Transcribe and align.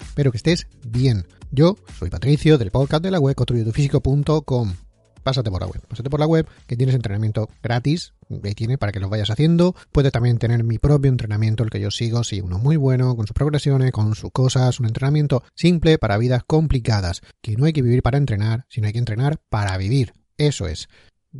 Espero 0.00 0.30
que 0.30 0.36
estés 0.36 0.66
bien. 0.86 1.26
Yo 1.50 1.76
soy 1.98 2.10
Patricio 2.10 2.58
del 2.58 2.70
podcast 2.70 3.02
de 3.02 3.10
la 3.10 3.20
web 3.20 3.34
construyetufísico.com. 3.34 4.74
Pásate 5.22 5.50
por 5.50 5.60
la 5.60 5.66
web, 5.66 5.82
pásate 5.88 6.08
por 6.08 6.20
la 6.20 6.26
web 6.26 6.46
que 6.68 6.76
tienes 6.76 6.94
entrenamiento 6.94 7.48
gratis, 7.60 8.14
ahí 8.44 8.54
tiene 8.54 8.78
para 8.78 8.92
que 8.92 9.00
lo 9.00 9.08
vayas 9.08 9.28
haciendo. 9.28 9.74
Puedes 9.90 10.12
también 10.12 10.38
tener 10.38 10.62
mi 10.62 10.78
propio 10.78 11.10
entrenamiento, 11.10 11.64
el 11.64 11.70
que 11.70 11.80
yo 11.80 11.90
sigo, 11.90 12.22
sí, 12.22 12.40
uno 12.40 12.60
muy 12.60 12.76
bueno, 12.76 13.16
con 13.16 13.26
sus 13.26 13.34
progresiones, 13.34 13.90
con 13.90 14.14
sus 14.14 14.30
cosas, 14.30 14.78
un 14.78 14.86
entrenamiento 14.86 15.42
simple 15.56 15.98
para 15.98 16.16
vidas 16.16 16.44
complicadas, 16.46 17.22
que 17.42 17.56
no 17.56 17.64
hay 17.64 17.72
que 17.72 17.82
vivir 17.82 18.02
para 18.02 18.18
entrenar, 18.18 18.66
sino 18.68 18.86
hay 18.86 18.92
que 18.92 19.00
entrenar 19.00 19.40
para 19.48 19.76
vivir. 19.76 20.12
Eso 20.38 20.68
es 20.68 20.88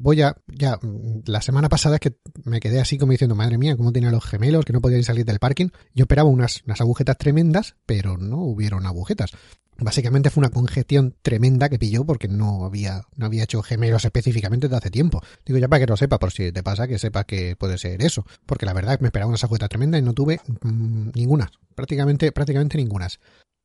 voy 0.00 0.22
a, 0.22 0.36
ya, 0.46 0.78
la 1.26 1.42
semana 1.42 1.68
pasada 1.68 1.96
es 1.96 2.00
que 2.00 2.16
me 2.44 2.60
quedé 2.60 2.80
así 2.80 2.98
como 2.98 3.12
diciendo, 3.12 3.34
madre 3.34 3.58
mía, 3.58 3.76
cómo 3.76 3.92
tenía 3.92 4.10
los 4.10 4.24
gemelos, 4.24 4.64
que 4.64 4.72
no 4.72 4.80
podían 4.80 5.02
salir 5.02 5.24
del 5.24 5.38
parking. 5.38 5.68
Yo 5.94 6.04
esperaba 6.04 6.28
unas, 6.28 6.62
unas 6.64 6.80
agujetas 6.80 7.16
tremendas, 7.18 7.76
pero 7.86 8.16
no 8.16 8.38
hubieron 8.38 8.86
agujetas. 8.86 9.32
Básicamente 9.78 10.30
fue 10.30 10.40
una 10.40 10.50
congestión 10.50 11.14
tremenda 11.20 11.68
que 11.68 11.78
pilló 11.78 12.06
porque 12.06 12.28
no 12.28 12.64
había, 12.64 13.02
no 13.14 13.26
había 13.26 13.44
hecho 13.44 13.62
gemelos 13.62 14.06
específicamente 14.06 14.68
desde 14.68 14.78
hace 14.78 14.90
tiempo. 14.90 15.22
Digo 15.44 15.58
ya 15.58 15.68
para 15.68 15.80
que 15.80 15.86
lo 15.86 15.96
sepa, 15.98 16.18
por 16.18 16.32
si 16.32 16.50
te 16.50 16.62
pasa, 16.62 16.88
que 16.88 16.98
sepa 16.98 17.24
que 17.24 17.56
puede 17.56 17.76
ser 17.76 18.02
eso. 18.02 18.24
Porque 18.46 18.64
la 18.64 18.72
verdad 18.72 18.98
me 19.00 19.08
esperaba 19.08 19.28
unas 19.28 19.44
agujetas 19.44 19.68
tremendas 19.68 20.00
y 20.00 20.02
no 20.02 20.14
tuve 20.14 20.40
mm, 20.62 21.10
ninguna. 21.14 21.50
Prácticamente, 21.74 22.32
prácticamente 22.32 22.78
ninguna. 22.78 23.08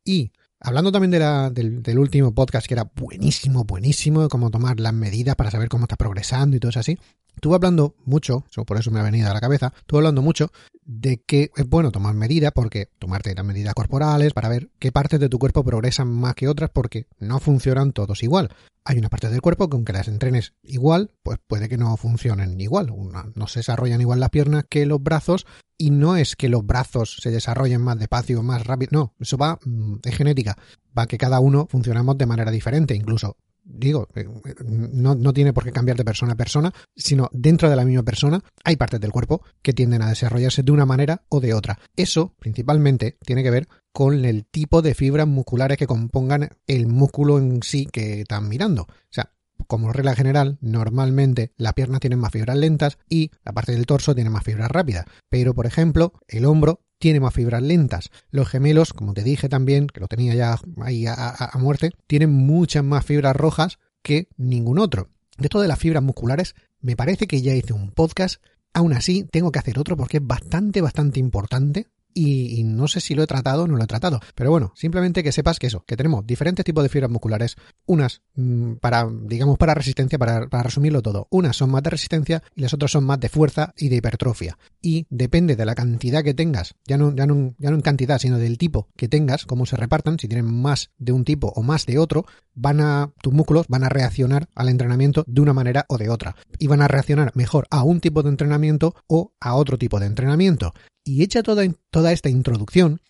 Y 0.03 0.31
Hablando 0.63 0.91
también 0.91 1.09
de 1.11 1.19
la, 1.19 1.49
del, 1.49 1.81
del, 1.81 1.97
último 1.97 2.35
podcast, 2.35 2.67
que 2.67 2.75
era 2.75 2.89
buenísimo, 2.95 3.63
buenísimo, 3.63 4.21
de 4.21 4.29
cómo 4.29 4.51
tomar 4.51 4.79
las 4.79 4.93
medidas 4.93 5.35
para 5.35 5.49
saber 5.49 5.69
cómo 5.69 5.85
está 5.85 5.95
progresando 5.95 6.55
y 6.55 6.59
todo 6.59 6.69
eso 6.69 6.79
así, 6.79 6.99
estuve 7.35 7.55
hablando 7.55 7.95
mucho, 8.05 8.45
por 8.65 8.77
eso 8.77 8.91
me 8.91 8.99
ha 8.99 9.03
venido 9.03 9.29
a 9.29 9.33
la 9.33 9.41
cabeza, 9.41 9.73
estuve 9.77 9.99
hablando 9.99 10.21
mucho 10.21 10.51
de 10.83 11.21
que 11.21 11.51
es 11.55 11.67
bueno 11.67 11.91
tomar 11.91 12.13
medidas, 12.13 12.51
porque 12.53 12.89
tomarte 12.99 13.33
las 13.33 13.45
medidas 13.45 13.73
corporales 13.73 14.33
para 14.33 14.49
ver 14.49 14.69
qué 14.79 14.91
partes 14.91 15.19
de 15.19 15.29
tu 15.29 15.39
cuerpo 15.39 15.63
progresan 15.63 16.07
más 16.07 16.35
que 16.35 16.47
otras, 16.47 16.69
porque 16.71 17.07
no 17.19 17.39
funcionan 17.39 17.93
todos 17.93 18.23
igual. 18.23 18.49
Hay 18.83 18.97
una 18.97 19.09
parte 19.09 19.29
del 19.29 19.41
cuerpo 19.41 19.69
que 19.69 19.75
aunque 19.75 19.93
las 19.93 20.07
entrenes 20.07 20.53
igual, 20.63 21.11
pues 21.23 21.39
puede 21.45 21.69
que 21.69 21.77
no 21.77 21.95
funcionen 21.97 22.59
igual. 22.59 22.91
no 23.35 23.47
se 23.47 23.59
desarrollan 23.59 24.01
igual 24.01 24.19
las 24.19 24.31
piernas 24.31 24.65
que 24.67 24.85
los 24.85 25.01
brazos 25.01 25.45
y 25.77 25.91
no 25.91 26.15
es 26.15 26.35
que 26.35 26.49
los 26.49 26.65
brazos 26.65 27.17
se 27.21 27.31
desarrollen 27.31 27.81
más 27.81 27.97
despacio, 27.97 28.43
más 28.43 28.65
rápido, 28.65 28.89
no, 28.91 29.13
eso 29.19 29.37
va, 29.37 29.59
mm, 29.63 29.95
es 30.03 30.15
genética, 30.15 30.57
va 30.97 31.07
que 31.07 31.17
cada 31.17 31.39
uno 31.39 31.67
funcionamos 31.69 32.17
de 32.17 32.25
manera 32.25 32.51
diferente, 32.51 32.95
incluso 32.95 33.37
digo, 33.63 34.07
eh, 34.15 34.25
no, 34.65 35.15
no, 35.15 35.33
tiene 35.33 35.53
por 35.53 35.63
qué 35.63 35.71
cambiar 35.71 35.97
de 35.97 36.05
persona 36.05 36.33
a 36.33 36.37
persona, 36.37 36.73
sino 36.95 37.29
dentro 37.31 37.69
de 37.69 37.75
la 37.75 37.85
misma 37.85 38.03
persona 38.03 38.43
hay 38.63 38.75
partes 38.75 38.99
del 38.99 39.11
cuerpo 39.11 39.43
que 39.61 39.73
tienden 39.73 40.01
a 40.01 40.09
desarrollarse 40.09 40.63
de 40.63 40.71
una 40.71 40.85
manera 40.85 41.23
o 41.29 41.39
de 41.39 41.53
otra. 41.53 41.79
Eso 41.95 42.35
principalmente 42.39 43.17
tiene 43.25 43.43
que 43.43 43.51
ver 43.51 43.67
con 43.91 44.25
el 44.25 44.45
tipo 44.45 44.81
de 44.81 44.93
fibras 44.93 45.27
musculares 45.27 45.77
que 45.77 45.87
compongan 45.87 46.49
el 46.67 46.87
músculo 46.87 47.37
en 47.37 47.61
sí 47.63 47.87
que 47.91 48.21
están 48.21 48.47
mirando. 48.47 48.83
O 48.83 49.09
sea, 49.09 49.31
como 49.67 49.93
regla 49.93 50.15
general, 50.15 50.57
normalmente 50.61 51.53
las 51.57 51.73
piernas 51.73 51.99
tienen 51.99 52.19
más 52.19 52.31
fibras 52.31 52.57
lentas 52.57 52.97
y 53.09 53.31
la 53.43 53.53
parte 53.53 53.71
del 53.73 53.85
torso 53.85 54.15
tiene 54.15 54.29
más 54.29 54.43
fibras 54.43 54.71
rápidas. 54.71 55.05
Pero, 55.29 55.53
por 55.53 55.65
ejemplo, 55.65 56.13
el 56.27 56.45
hombro 56.45 56.81
tiene 57.01 57.19
más 57.19 57.33
fibras 57.33 57.61
lentas. 57.61 58.11
Los 58.29 58.47
gemelos, 58.47 58.93
como 58.93 59.13
te 59.13 59.23
dije 59.23 59.49
también, 59.49 59.87
que 59.87 59.99
lo 59.99 60.07
tenía 60.07 60.35
ya 60.35 60.57
ahí 60.81 61.05
a, 61.07 61.49
muerte, 61.55 61.91
tienen 62.07 62.31
muchas 62.31 62.83
más 62.83 63.03
fibras 63.03 63.35
rojas 63.35 63.79
que 64.01 64.29
ningún 64.37 64.79
otro. 64.79 65.09
De 65.37 65.47
esto 65.47 65.59
de 65.59 65.67
las 65.67 65.79
fibras 65.79 66.03
musculares, 66.03 66.55
me 66.79 66.95
parece 66.95 67.27
que 67.27 67.41
ya 67.41 67.55
hice 67.55 67.73
un 67.73 67.91
podcast. 67.91 68.41
Aún 68.71 68.93
así, 68.93 69.23
tengo 69.23 69.51
que 69.51 69.59
hacer 69.59 69.79
otro 69.79 69.97
porque 69.97 70.17
es 70.17 70.25
bastante, 70.25 70.79
bastante 70.79 71.19
importante 71.19 71.87
y, 72.13 72.63
no 72.63 72.87
sé 72.87 72.99
si 73.01 73.15
lo 73.15 73.23
he 73.23 73.27
tratado 73.27 73.63
o 73.63 73.67
no 73.67 73.77
lo 73.77 73.83
he 73.83 73.87
tratado. 73.87 74.19
Pero 74.35 74.51
bueno, 74.51 74.71
simplemente 74.75 75.23
que 75.23 75.31
sepas 75.31 75.59
que 75.59 75.67
eso, 75.67 75.83
que 75.85 75.97
tenemos 75.97 76.25
diferentes 76.25 76.65
tipos 76.65 76.83
de 76.83 76.89
fibras 76.89 77.11
musculares. 77.11 77.55
Unas 77.85 78.21
mm, 78.35 78.73
para, 78.75 79.07
digamos, 79.23 79.57
para 79.57 79.73
resistencia, 79.73 80.17
para, 80.17 80.47
para, 80.47 80.63
resumirlo 80.63 81.01
todo. 81.01 81.27
Unas 81.29 81.55
son 81.55 81.71
más 81.71 81.83
de 81.83 81.89
resistencia 81.89 82.43
y 82.55 82.61
las 82.61 82.73
otras 82.73 82.91
son 82.91 83.03
más 83.03 83.19
de 83.19 83.29
fuerza 83.29 83.73
y 83.77 83.89
de 83.89 83.97
hipertrofia. 83.97 84.57
Y 84.81 85.05
depende 85.09 85.55
de 85.55 85.65
la 85.65 85.75
cantidad 85.75 86.23
que 86.23 86.33
tengas, 86.33 86.75
ya 86.85 86.97
no, 86.97 87.15
ya 87.15 87.25
no, 87.25 87.53
ya 87.57 87.69
no 87.69 87.75
en 87.75 87.81
cantidad, 87.81 88.19
sino 88.19 88.37
del 88.37 88.57
tipo 88.57 88.87
que 88.95 89.07
tengas, 89.07 89.45
cómo 89.45 89.65
se 89.65 89.75
repartan, 89.75 90.19
si 90.19 90.27
tienen 90.27 90.51
más 90.51 90.91
de 90.97 91.11
un 91.11 91.25
tipo 91.25 91.51
o 91.55 91.63
más 91.63 91.85
de 91.85 91.97
otro, 91.97 92.25
van 92.53 92.81
a, 92.81 93.11
tus 93.21 93.33
músculos 93.33 93.67
van 93.67 93.83
a 93.83 93.89
reaccionar 93.89 94.49
al 94.55 94.69
entrenamiento 94.69 95.23
de 95.27 95.41
una 95.41 95.53
manera 95.53 95.85
o 95.87 95.97
de 95.97 96.09
otra. 96.09 96.35
Y 96.59 96.67
van 96.67 96.81
a 96.81 96.87
reaccionar 96.87 97.31
mejor 97.35 97.67
a 97.69 97.83
un 97.83 97.99
tipo 97.99 98.23
de 98.23 98.29
entrenamiento 98.29 98.95
o 99.07 99.33
a 99.39 99.55
otro 99.55 99.77
tipo 99.77 99.99
de 99.99 100.07
entrenamiento. 100.07 100.73
Y 101.03 101.23
hecha 101.23 101.43
toda, 101.43 101.63
toda 101.89 102.11
esta 102.11 102.29
introducción, 102.29 103.01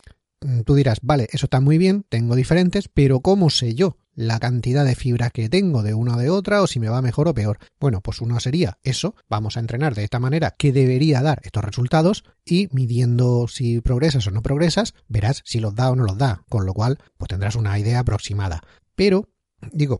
mm, 0.41 0.61
tú 0.61 0.75
dirás, 0.75 0.99
vale, 1.01 1.27
eso 1.31 1.45
está 1.45 1.59
muy 1.59 1.77
bien, 1.77 2.05
tengo 2.09 2.35
diferentes, 2.35 2.87
pero 2.87 3.19
¿cómo 3.19 3.49
sé 3.49 3.75
yo 3.75 3.97
la 4.13 4.39
cantidad 4.39 4.85
de 4.85 4.95
fibras 4.95 5.31
que 5.31 5.49
tengo 5.49 5.83
de 5.83 5.93
una 5.93 6.15
o 6.15 6.19
de 6.19 6.29
otra 6.29 6.61
o 6.61 6.67
si 6.67 6.79
me 6.79 6.89
va 6.89 7.01
mejor 7.01 7.27
o 7.27 7.33
peor? 7.33 7.59
Bueno, 7.79 8.01
pues 8.01 8.21
uno 8.21 8.39
sería 8.39 8.77
eso, 8.83 9.15
vamos 9.29 9.57
a 9.57 9.59
entrenar 9.59 9.95
de 9.95 10.03
esta 10.03 10.19
manera 10.19 10.55
que 10.57 10.71
debería 10.71 11.21
dar 11.21 11.41
estos 11.43 11.63
resultados 11.63 12.23
y 12.45 12.69
midiendo 12.71 13.47
si 13.47 13.81
progresas 13.81 14.27
o 14.27 14.31
no 14.31 14.41
progresas, 14.41 14.93
verás 15.07 15.41
si 15.45 15.59
los 15.59 15.75
da 15.75 15.91
o 15.91 15.95
no 15.95 16.05
los 16.05 16.17
da, 16.17 16.43
con 16.49 16.65
lo 16.65 16.73
cual 16.73 16.97
pues 17.17 17.29
tendrás 17.29 17.55
una 17.55 17.77
idea 17.77 17.99
aproximada. 17.99 18.61
Pero 18.95 19.29
digo, 19.71 19.99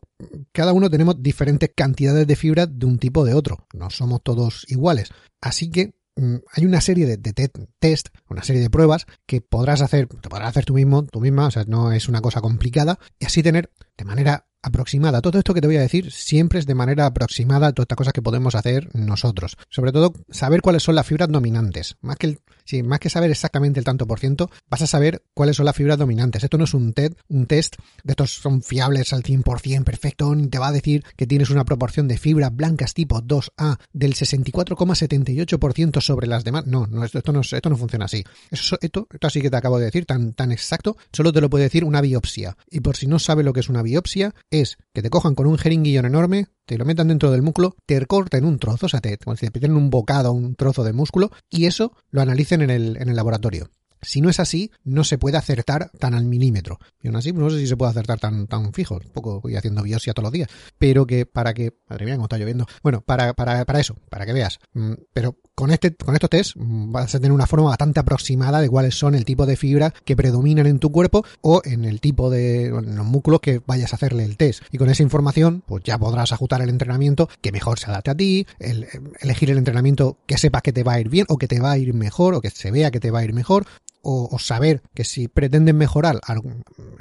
cada 0.52 0.72
uno 0.72 0.90
tenemos 0.90 1.22
diferentes 1.22 1.70
cantidades 1.74 2.26
de 2.26 2.36
fibras 2.36 2.68
de 2.70 2.86
un 2.86 2.98
tipo 2.98 3.20
o 3.20 3.24
de 3.24 3.34
otro, 3.34 3.66
no 3.74 3.90
somos 3.90 4.22
todos 4.22 4.64
iguales. 4.68 5.10
Así 5.40 5.70
que 5.70 5.92
hay 6.16 6.66
una 6.66 6.80
serie 6.80 7.06
de, 7.06 7.16
de, 7.16 7.50
test, 7.78 8.08
una 8.28 8.42
serie 8.42 8.60
de 8.60 8.70
pruebas 8.70 9.06
que 9.26 9.40
podrás 9.40 9.80
hacer, 9.80 10.08
te 10.08 10.28
podrás 10.28 10.48
hacer 10.48 10.64
tú 10.64 10.74
mismo, 10.74 11.04
tú 11.04 11.20
misma, 11.20 11.46
o 11.46 11.50
sea, 11.50 11.64
no 11.66 11.92
es 11.92 12.08
una 12.08 12.20
cosa 12.20 12.40
complicada, 12.40 12.98
y 13.18 13.26
así 13.26 13.42
tener 13.42 13.70
de 13.96 14.04
manera 14.04 14.46
aproximada. 14.62 15.20
Todo 15.20 15.38
esto 15.38 15.54
que 15.54 15.60
te 15.60 15.66
voy 15.66 15.76
a 15.76 15.80
decir 15.80 16.12
siempre 16.12 16.58
es 16.58 16.66
de 16.66 16.74
manera 16.74 17.06
aproximada 17.06 17.72
todas 17.72 17.84
estas 17.84 17.96
cosas 17.96 18.12
que 18.12 18.22
podemos 18.22 18.54
hacer 18.54 18.88
nosotros. 18.94 19.56
Sobre 19.68 19.92
todo, 19.92 20.12
saber 20.30 20.62
cuáles 20.62 20.82
son 20.84 20.94
las 20.94 21.06
fibras 21.06 21.28
dominantes. 21.28 21.96
Más 22.00 22.16
que, 22.16 22.28
el, 22.28 22.40
más 22.82 23.00
que 23.00 23.10
saber 23.10 23.30
exactamente 23.30 23.78
el 23.78 23.84
tanto 23.84 24.06
por 24.06 24.20
ciento, 24.20 24.50
vas 24.68 24.82
a 24.82 24.86
saber 24.86 25.22
cuáles 25.34 25.56
son 25.56 25.66
las 25.66 25.76
fibras 25.76 25.98
dominantes. 25.98 26.44
Esto 26.44 26.58
no 26.58 26.64
es 26.64 26.74
un, 26.74 26.92
test, 26.92 27.18
un 27.28 27.46
test 27.46 27.76
de 28.04 28.12
estos 28.12 28.32
son 28.32 28.62
fiables 28.62 29.12
al 29.12 29.22
100% 29.22 29.84
perfecto, 29.84 30.34
ni 30.34 30.48
te 30.48 30.58
va 30.58 30.68
a 30.68 30.72
decir 30.72 31.04
que 31.16 31.26
tienes 31.26 31.50
una 31.50 31.64
proporción 31.64 32.08
de 32.08 32.18
fibras 32.18 32.54
blancas 32.54 32.94
tipo 32.94 33.20
2A 33.20 33.78
del 33.92 34.14
64,78% 34.14 36.00
sobre 36.00 36.26
las 36.26 36.44
demás. 36.44 36.66
No, 36.66 36.86
no, 36.86 37.04
esto, 37.04 37.32
no, 37.32 37.40
esto 37.40 37.70
no 37.70 37.76
funciona 37.76 38.06
así. 38.06 38.24
Eso, 38.50 38.78
esto, 38.80 39.06
esto 39.12 39.26
así 39.26 39.40
que 39.40 39.50
te 39.50 39.56
acabo 39.56 39.78
de 39.78 39.86
decir, 39.86 40.06
tan, 40.06 40.32
tan 40.32 40.52
exacto, 40.52 40.96
solo 41.12 41.32
te 41.32 41.40
lo 41.40 41.50
puede 41.50 41.64
decir 41.64 41.84
una 41.84 42.00
biopsia. 42.00 42.56
Y 42.70 42.80
por 42.80 42.96
si 42.96 43.06
no 43.06 43.18
sabes 43.18 43.44
lo 43.44 43.52
que 43.52 43.60
es 43.60 43.68
una 43.68 43.82
biopsia, 43.82 44.34
es 44.50 44.78
que 44.92 45.02
te 45.02 45.10
cojan 45.10 45.34
con 45.34 45.46
un 45.46 45.58
jeringuillón 45.58 46.06
enorme, 46.06 46.46
te 46.66 46.78
lo 46.78 46.84
metan 46.84 47.08
dentro 47.08 47.30
del 47.30 47.42
músculo, 47.42 47.76
te 47.86 48.04
corten 48.06 48.44
un 48.44 48.58
trozo, 48.58 48.86
o 48.86 48.88
sea, 48.88 49.00
te, 49.00 49.18
como 49.18 49.36
si 49.36 49.46
te 49.46 49.52
piden 49.52 49.76
un 49.76 49.90
bocado, 49.90 50.32
un 50.32 50.54
trozo 50.54 50.84
de 50.84 50.92
músculo, 50.92 51.30
y 51.50 51.66
eso 51.66 51.92
lo 52.10 52.22
en 52.54 52.70
el, 52.70 52.96
en 52.96 53.08
el 53.08 53.16
laboratorio. 53.16 53.70
Si 54.04 54.20
no 54.20 54.28
es 54.28 54.40
así, 54.40 54.72
no 54.82 55.04
se 55.04 55.16
puede 55.16 55.36
acertar 55.36 55.90
tan 55.98 56.14
al 56.14 56.24
milímetro. 56.24 56.80
Y 57.00 57.06
aún 57.06 57.16
así, 57.16 57.32
no 57.32 57.48
sé 57.50 57.58
si 57.60 57.68
se 57.68 57.76
puede 57.76 57.92
acertar 57.92 58.18
tan, 58.18 58.48
tan 58.48 58.72
fijo. 58.72 58.96
Un 58.96 59.12
poco 59.12 59.40
voy 59.40 59.54
haciendo 59.54 59.82
biopsia 59.82 60.12
todos 60.12 60.24
los 60.24 60.32
días. 60.32 60.48
Pero 60.76 61.06
que 61.06 61.24
para 61.24 61.54
que. 61.54 61.72
Madre 61.88 62.06
mía, 62.06 62.16
cómo 62.16 62.24
está 62.24 62.36
lloviendo. 62.36 62.66
Bueno, 62.82 63.02
para, 63.02 63.32
para, 63.34 63.64
para 63.64 63.78
eso, 63.78 63.96
para 64.10 64.26
que 64.26 64.32
veas. 64.32 64.58
Mm, 64.74 64.94
pero 65.12 65.38
con 65.54 65.70
este, 65.70 65.94
con 65.94 66.14
estos 66.14 66.30
test 66.30 66.52
vas 66.56 67.14
a 67.14 67.18
tener 67.18 67.32
una 67.32 67.46
forma 67.46 67.68
bastante 67.68 68.00
aproximada 68.00 68.60
de 68.60 68.68
cuáles 68.68 68.94
son 68.94 69.14
el 69.14 69.24
tipo 69.24 69.46
de 69.46 69.56
fibras 69.56 69.92
que 70.04 70.16
predominan 70.16 70.66
en 70.66 70.78
tu 70.78 70.90
cuerpo 70.90 71.24
o 71.40 71.60
en 71.64 71.84
el 71.84 72.00
tipo 72.00 72.30
de 72.30 72.66
en 72.66 72.96
los 72.96 73.06
músculos 73.06 73.40
que 73.40 73.60
vayas 73.66 73.92
a 73.92 73.96
hacerle 73.96 74.24
el 74.24 74.36
test. 74.36 74.62
Y 74.70 74.78
con 74.78 74.88
esa 74.90 75.02
información, 75.02 75.62
pues 75.66 75.84
ya 75.84 75.98
podrás 75.98 76.32
ajustar 76.32 76.62
el 76.62 76.70
entrenamiento 76.70 77.28
que 77.40 77.52
mejor 77.52 77.78
se 77.78 77.90
adapte 77.90 78.10
a 78.10 78.16
ti, 78.16 78.46
elegir 78.58 79.50
el 79.50 79.58
entrenamiento 79.58 80.16
que 80.26 80.38
sepas 80.38 80.62
que 80.62 80.72
te 80.72 80.84
va 80.84 80.94
a 80.94 81.00
ir 81.00 81.08
bien 81.08 81.26
o 81.28 81.36
que 81.36 81.48
te 81.48 81.60
va 81.60 81.72
a 81.72 81.78
ir 81.78 81.92
mejor 81.94 82.34
o 82.34 82.40
que 82.40 82.50
se 82.50 82.70
vea 82.70 82.90
que 82.90 83.00
te 83.00 83.10
va 83.10 83.20
a 83.20 83.24
ir 83.24 83.32
mejor 83.32 83.66
o, 84.02 84.38
saber 84.38 84.82
que 84.94 85.04
si 85.04 85.28
pretenden 85.28 85.76
mejorar, 85.76 86.20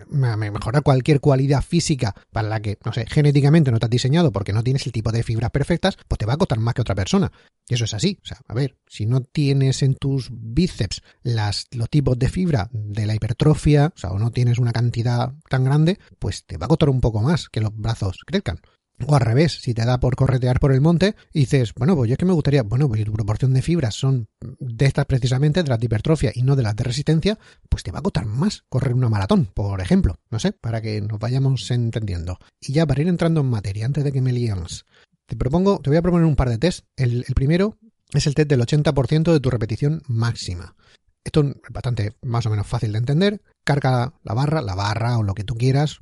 mejorar 0.09 0.83
cualquier 0.83 1.19
cualidad 1.19 1.61
física 1.61 2.15
para 2.31 2.47
la 2.47 2.61
que, 2.61 2.77
no 2.85 2.93
sé, 2.93 3.05
genéticamente 3.07 3.71
no 3.71 3.79
te 3.79 3.85
has 3.85 3.89
diseñado 3.89 4.31
porque 4.31 4.53
no 4.53 4.63
tienes 4.63 4.85
el 4.85 4.91
tipo 4.91 5.11
de 5.11 5.23
fibras 5.23 5.51
perfectas, 5.51 5.97
pues 6.07 6.19
te 6.19 6.25
va 6.25 6.33
a 6.33 6.37
costar 6.37 6.59
más 6.59 6.73
que 6.73 6.81
otra 6.81 6.95
persona. 6.95 7.31
Y 7.67 7.73
eso 7.73 7.85
es 7.85 7.93
así. 7.93 8.19
O 8.23 8.25
sea, 8.25 8.39
a 8.47 8.53
ver, 8.53 8.77
si 8.87 9.05
no 9.05 9.21
tienes 9.21 9.81
en 9.81 9.95
tus 9.95 10.29
bíceps 10.31 11.01
las, 11.23 11.67
los 11.71 11.89
tipos 11.89 12.17
de 12.19 12.29
fibra 12.29 12.69
de 12.71 13.05
la 13.05 13.15
hipertrofia, 13.15 13.93
o 13.95 13.99
sea, 13.99 14.11
o 14.11 14.19
no 14.19 14.31
tienes 14.31 14.59
una 14.59 14.71
cantidad 14.71 15.33
tan 15.49 15.63
grande, 15.63 15.99
pues 16.19 16.45
te 16.45 16.57
va 16.57 16.65
a 16.65 16.69
costar 16.69 16.89
un 16.89 17.01
poco 17.01 17.21
más 17.21 17.49
que 17.49 17.61
los 17.61 17.75
brazos 17.75 18.19
crezcan. 18.25 18.59
O 19.07 19.15
al 19.15 19.21
revés, 19.21 19.59
si 19.61 19.73
te 19.73 19.85
da 19.85 19.99
por 19.99 20.15
corretear 20.15 20.59
por 20.59 20.71
el 20.71 20.81
monte 20.81 21.15
y 21.33 21.41
dices, 21.41 21.73
bueno, 21.73 21.95
pues 21.95 22.09
yo 22.09 22.13
es 22.13 22.17
que 22.17 22.25
me 22.25 22.33
gustaría, 22.33 22.63
bueno, 22.63 22.87
pues 22.87 22.99
si 22.99 23.05
tu 23.05 23.13
proporción 23.13 23.53
de 23.53 23.61
fibras 23.61 23.95
son 23.95 24.27
de 24.59 24.85
estas 24.85 25.05
precisamente, 25.05 25.63
de 25.63 25.69
las 25.69 25.79
de 25.79 25.85
hipertrofia 25.85 26.31
y 26.33 26.43
no 26.43 26.55
de 26.55 26.63
las 26.63 26.75
de 26.75 26.83
resistencia, 26.83 27.39
pues 27.69 27.83
te 27.83 27.91
va 27.91 27.99
a 27.99 28.01
costar 28.01 28.25
más 28.25 28.63
correr 28.69 28.93
una 28.93 29.09
maratón, 29.09 29.47
por 29.53 29.81
ejemplo. 29.81 30.15
No 30.29 30.39
sé, 30.39 30.51
para 30.51 30.81
que 30.81 31.01
nos 31.01 31.19
vayamos 31.19 31.69
entendiendo. 31.71 32.39
Y 32.59 32.73
ya 32.73 32.85
para 32.85 33.01
ir 33.01 33.07
entrando 33.07 33.41
en 33.41 33.47
materia, 33.47 33.85
antes 33.85 34.03
de 34.03 34.11
que 34.11 34.21
me 34.21 34.33
liemos, 34.33 34.85
te 35.25 35.35
propongo, 35.35 35.79
te 35.79 35.89
voy 35.89 35.97
a 35.97 36.01
proponer 36.01 36.25
un 36.25 36.35
par 36.35 36.49
de 36.49 36.57
tests. 36.57 36.85
El, 36.95 37.25
el 37.27 37.33
primero 37.35 37.77
es 38.13 38.27
el 38.27 38.35
test 38.35 38.49
del 38.49 38.61
80% 38.61 39.31
de 39.31 39.39
tu 39.39 39.49
repetición 39.49 40.01
máxima. 40.07 40.75
Esto 41.23 41.41
es 41.41 41.55
bastante 41.69 42.15
más 42.23 42.45
o 42.45 42.49
menos 42.49 42.65
fácil 42.65 42.91
de 42.91 42.97
entender. 42.97 43.41
Carga 43.63 44.13
la 44.23 44.33
barra, 44.33 44.61
la 44.61 44.73
barra 44.73 45.19
o 45.19 45.23
lo 45.23 45.35
que 45.35 45.43
tú 45.43 45.55
quieras. 45.55 45.99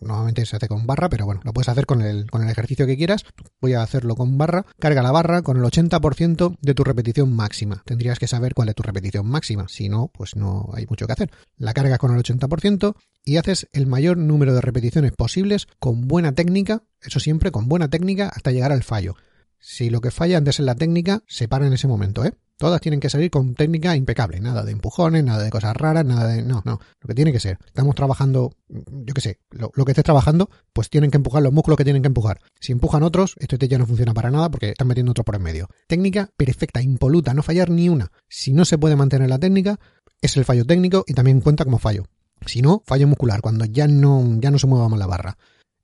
Normalmente 0.00 0.44
se 0.44 0.56
hace 0.56 0.68
con 0.68 0.86
barra, 0.86 1.08
pero 1.08 1.24
bueno, 1.24 1.40
lo 1.44 1.52
puedes 1.54 1.70
hacer 1.70 1.86
con 1.86 2.02
el, 2.02 2.30
con 2.30 2.42
el 2.42 2.50
ejercicio 2.50 2.86
que 2.86 2.96
quieras. 2.96 3.24
Voy 3.60 3.72
a 3.72 3.82
hacerlo 3.82 4.16
con 4.16 4.36
barra. 4.36 4.66
Carga 4.78 5.02
la 5.02 5.12
barra 5.12 5.40
con 5.40 5.56
el 5.56 5.62
80% 5.62 6.58
de 6.60 6.74
tu 6.74 6.84
repetición 6.84 7.34
máxima. 7.34 7.82
Tendrías 7.86 8.18
que 8.18 8.26
saber 8.26 8.52
cuál 8.52 8.68
es 8.68 8.74
tu 8.74 8.82
repetición 8.82 9.26
máxima. 9.26 9.66
Si 9.68 9.88
no, 9.88 10.08
pues 10.08 10.36
no 10.36 10.68
hay 10.74 10.86
mucho 10.86 11.06
que 11.06 11.14
hacer. 11.14 11.30
La 11.56 11.72
cargas 11.72 11.98
con 11.98 12.14
el 12.14 12.22
80% 12.22 12.94
y 13.24 13.38
haces 13.38 13.66
el 13.72 13.86
mayor 13.86 14.18
número 14.18 14.54
de 14.54 14.60
repeticiones 14.60 15.12
posibles 15.12 15.68
con 15.78 16.06
buena 16.06 16.32
técnica. 16.32 16.82
Eso 17.00 17.18
siempre 17.18 17.50
con 17.50 17.66
buena 17.66 17.88
técnica 17.88 18.28
hasta 18.28 18.50
llegar 18.50 18.72
al 18.72 18.82
fallo. 18.82 19.16
Si 19.60 19.90
lo 19.90 20.00
que 20.00 20.10
falla 20.10 20.38
antes 20.38 20.58
en 20.58 20.66
la 20.66 20.74
técnica, 20.74 21.22
se 21.28 21.46
para 21.46 21.66
en 21.66 21.74
ese 21.74 21.86
momento, 21.86 22.24
¿eh? 22.24 22.32
Todas 22.56 22.80
tienen 22.80 23.00
que 23.00 23.08
salir 23.08 23.30
con 23.30 23.54
técnica 23.54 23.96
impecable, 23.96 24.40
nada 24.40 24.64
de 24.64 24.72
empujones, 24.72 25.24
nada 25.24 25.42
de 25.42 25.50
cosas 25.50 25.74
raras, 25.74 26.04
nada 26.04 26.26
de... 26.26 26.42
No, 26.42 26.62
no, 26.66 26.78
lo 27.00 27.06
que 27.06 27.14
tiene 27.14 27.32
que 27.32 27.40
ser. 27.40 27.58
Estamos 27.66 27.94
trabajando, 27.94 28.52
yo 28.68 29.14
qué 29.14 29.20
sé, 29.22 29.38
lo, 29.50 29.70
que 29.70 29.92
estés 29.92 30.04
trabajando, 30.04 30.50
pues 30.74 30.90
tienen 30.90 31.10
que 31.10 31.16
empujar 31.16 31.42
los 31.42 31.54
músculos 31.54 31.78
que 31.78 31.84
tienen 31.84 32.02
que 32.02 32.08
empujar. 32.08 32.40
Si 32.60 32.72
empujan 32.72 33.02
otros, 33.02 33.34
esto 33.38 33.56
ya 33.56 33.78
no 33.78 33.86
funciona 33.86 34.12
para 34.12 34.30
nada 34.30 34.50
porque 34.50 34.70
están 34.70 34.88
metiendo 34.88 35.12
otro 35.12 35.24
por 35.24 35.36
en 35.36 35.42
medio. 35.42 35.68
Técnica 35.86 36.30
perfecta, 36.36 36.82
impoluta, 36.82 37.32
no 37.32 37.42
fallar 37.42 37.70
ni 37.70 37.88
una. 37.88 38.12
Si 38.28 38.52
no 38.52 38.66
se 38.66 38.76
puede 38.76 38.96
mantener 38.96 39.30
la 39.30 39.38
técnica, 39.38 39.80
es 40.20 40.36
el 40.36 40.44
fallo 40.44 40.66
técnico 40.66 41.04
y 41.06 41.14
también 41.14 41.40
cuenta 41.40 41.64
como 41.64 41.78
fallo. 41.78 42.04
Si 42.44 42.60
no, 42.60 42.82
fallo 42.84 43.08
muscular, 43.08 43.40
cuando 43.40 43.64
ya 43.64 43.88
no, 43.88 44.38
ya 44.38 44.50
no 44.50 44.58
se 44.58 44.66
mueva 44.66 44.90
más 44.90 44.98
la 44.98 45.06
barra. 45.06 45.38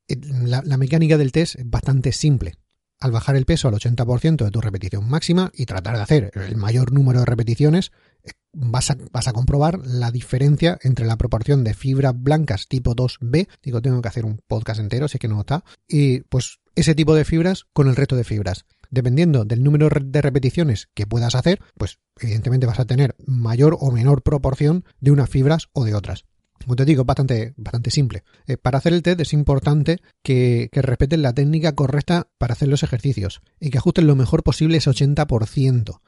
Eh, 0.07 0.15
la 0.43 0.77
mecánica 0.77 1.17
del 1.17 1.31
test 1.31 1.55
es 1.55 1.67
bastante 1.67 2.11
simple 2.11 2.53
al 2.99 3.11
bajar 3.11 3.35
el 3.35 3.45
peso 3.45 3.67
al 3.67 3.75
80% 3.75 4.43
de 4.43 4.51
tu 4.51 4.61
repetición 4.61 5.07
máxima 5.07 5.51
y 5.53 5.65
tratar 5.65 5.95
de 5.95 6.01
hacer 6.01 6.31
el 6.35 6.57
mayor 6.57 6.91
número 6.91 7.19
de 7.19 7.25
repeticiones, 7.25 7.91
eh, 8.23 8.31
vas 8.53 8.89
a, 8.91 8.97
vas 9.11 9.27
a, 9.27 9.33
comprobar 9.33 9.79
la 9.85 10.11
diferencia 10.11 10.77
entre 10.81 11.05
la 11.05 11.17
proporción 11.17 11.63
de 11.63 11.73
fibras 11.73 12.13
blancas 12.15 12.67
tipo 12.67 12.95
2B, 12.95 13.47
digo, 13.61 13.81
tengo 13.81 14.01
que 14.01 14.07
hacer 14.07 14.25
un 14.25 14.41
podcast 14.47 14.79
entero, 14.79 15.07
sé 15.07 15.19
que 15.19 15.27
no 15.27 15.39
está, 15.39 15.63
y 15.87 16.21
pues 16.21 16.59
ese 16.75 16.95
tipo 16.95 17.15
de 17.15 17.25
fibras 17.25 17.65
con 17.73 17.87
el 17.87 17.95
resto 17.95 18.15
de 18.15 18.23
fibras. 18.23 18.65
Dependiendo 18.89 19.43
del 19.43 19.63
número 19.63 19.89
de 19.89 20.21
repeticiones 20.21 20.87
que 20.93 21.05
puedas 21.07 21.35
hacer, 21.35 21.59
pues 21.77 21.99
evidentemente 22.19 22.67
vas 22.67 22.79
a 22.79 22.85
tener 22.85 23.15
mayor 23.25 23.75
o 23.79 23.91
menor 23.91 24.23
proporción 24.23 24.85
de 25.01 25.11
unas 25.11 25.29
fibras 25.29 25.67
o 25.73 25.83
de 25.83 25.93
otras. 25.93 26.25
Como 26.67 26.75
te 26.75 26.83
digo, 26.83 27.03
es 27.03 27.05
bastante, 27.05 27.53
bastante 27.55 27.91
simple. 27.91 28.23
Eh, 28.45 28.57
para 28.57 28.79
hacer 28.79 28.91
el 28.91 29.01
test 29.01 29.21
es 29.21 29.31
importante 29.31 30.01
que, 30.21 30.69
respeten 30.73 31.21
la 31.21 31.31
técnica 31.31 31.73
correcta 31.75 32.27
para 32.37 32.55
hacer 32.55 32.67
los 32.67 32.83
ejercicios 32.83 33.39
y 33.57 33.69
que 33.69 33.77
ajusten 33.77 34.05
lo 34.05 34.17
mejor 34.17 34.43
posible 34.43 34.75
ese 34.75 34.89
80%. 34.89 36.01